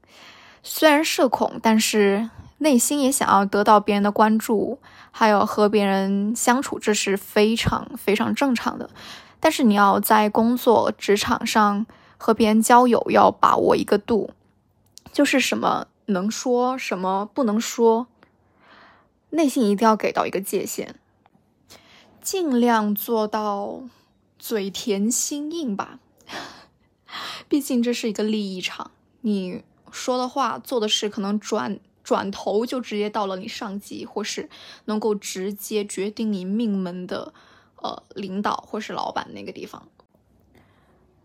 [0.61, 4.77] 虽然社恐，但是内心也想要得到别人的关注，
[5.11, 8.89] 还有和别人相处，这是非常非常正常的。
[9.39, 11.85] 但是你要在工作职场上
[12.17, 14.31] 和别人交友，要把握一个度，
[15.13, 15.87] 就是什么。
[16.07, 18.07] 能说什么不能说，
[19.29, 20.95] 内心一定要给到一个界限，
[22.21, 23.83] 尽量做到
[24.39, 25.99] 嘴甜心硬吧。
[27.49, 28.91] 毕竟这是一个利益场，
[29.21, 34.49] 你说的话、做的事，可能转转头就直接到了你上级，或是
[34.85, 37.33] 能够直接决定你命门的
[37.81, 39.87] 呃领导或是老板那个地方。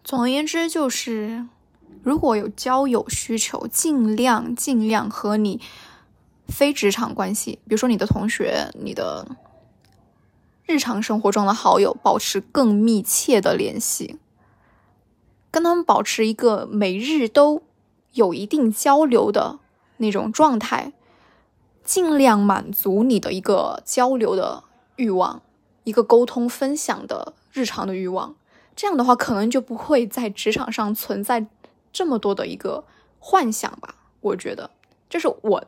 [0.02, 1.46] 总而言之，就是。
[2.02, 5.60] 如果有交友需求，尽量尽量和你
[6.48, 9.26] 非职场关系，比如说你的同学、你的
[10.66, 14.18] 日常生活中的好友，保持更密切的联系，
[15.50, 17.62] 跟他们保持一个每日都
[18.12, 19.60] 有一定交流的
[19.98, 20.92] 那种状态，
[21.84, 24.64] 尽量满足你的一个交流的
[24.96, 25.40] 欲望，
[25.84, 28.34] 一个沟通分享的日常的欲望。
[28.74, 31.46] 这样的话，可能就不会在职场上存在。
[31.92, 32.84] 这么多的一个
[33.18, 34.70] 幻想吧，我觉得
[35.10, 35.64] 这是我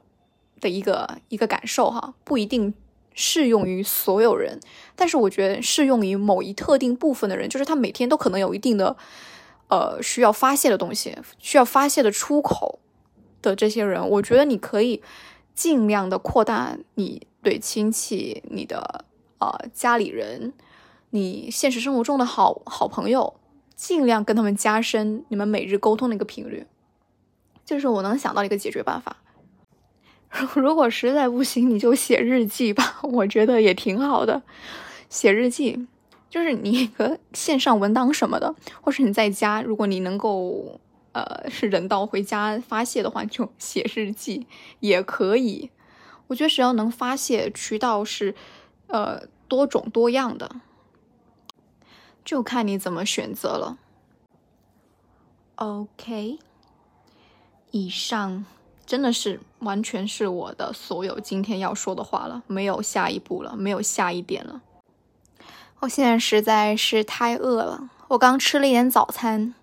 [0.60, 2.72] 的一个一个感受哈，不一定
[3.12, 4.58] 适用于所有人，
[4.96, 8.96] 但是我觉得适用于某一特定部分的人，就是他每天都可能有一定的
[9.68, 12.80] 呃需要发泄的东西，需要发泄的出口
[13.42, 15.02] 的这些人，我觉得你可以
[15.54, 19.04] 尽量的扩大你对亲戚、你的
[19.38, 20.52] 呃家里人、
[21.10, 23.34] 你现实生活中的好好朋友。
[23.74, 26.66] 尽量跟他们加深你们每日沟通的一个频率，
[27.64, 29.16] 就是我能想到一个解决办法。
[30.54, 34.42] 如果实在不行，你就写日记吧， 我觉得也挺好的。
[35.08, 35.86] 写日记
[36.28, 40.80] 就是你一个线上文档什么的，或是你在家，如果你能够
[41.12, 44.46] 呃是人到回家发泄的话，就写日记
[44.80, 45.70] 也可以。
[46.26, 48.34] 我觉得只要能发泄，渠道是
[48.88, 50.50] 呃多种多样的。
[52.24, 53.78] 就看你怎么选择了。
[55.56, 56.38] OK，
[57.70, 58.44] 以上
[58.84, 64.62] 真的是完全是我的所有今天要说的话了，没有下一步了，没有下一点了。
[65.80, 69.54] 我现在实在是太饿了，我刚吃了一点早餐，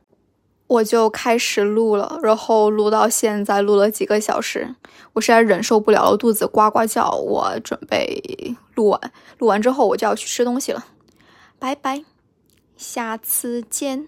[0.68, 4.76] 我就开始录了，然后录到现在，录了几个小时，
[5.14, 10.86] 我实在忍受不了了，肚子呱呱叫，我准备录完，录完之后我就要去吃东西了，
[11.58, 12.04] 拜拜，
[12.82, 14.08] 下次见。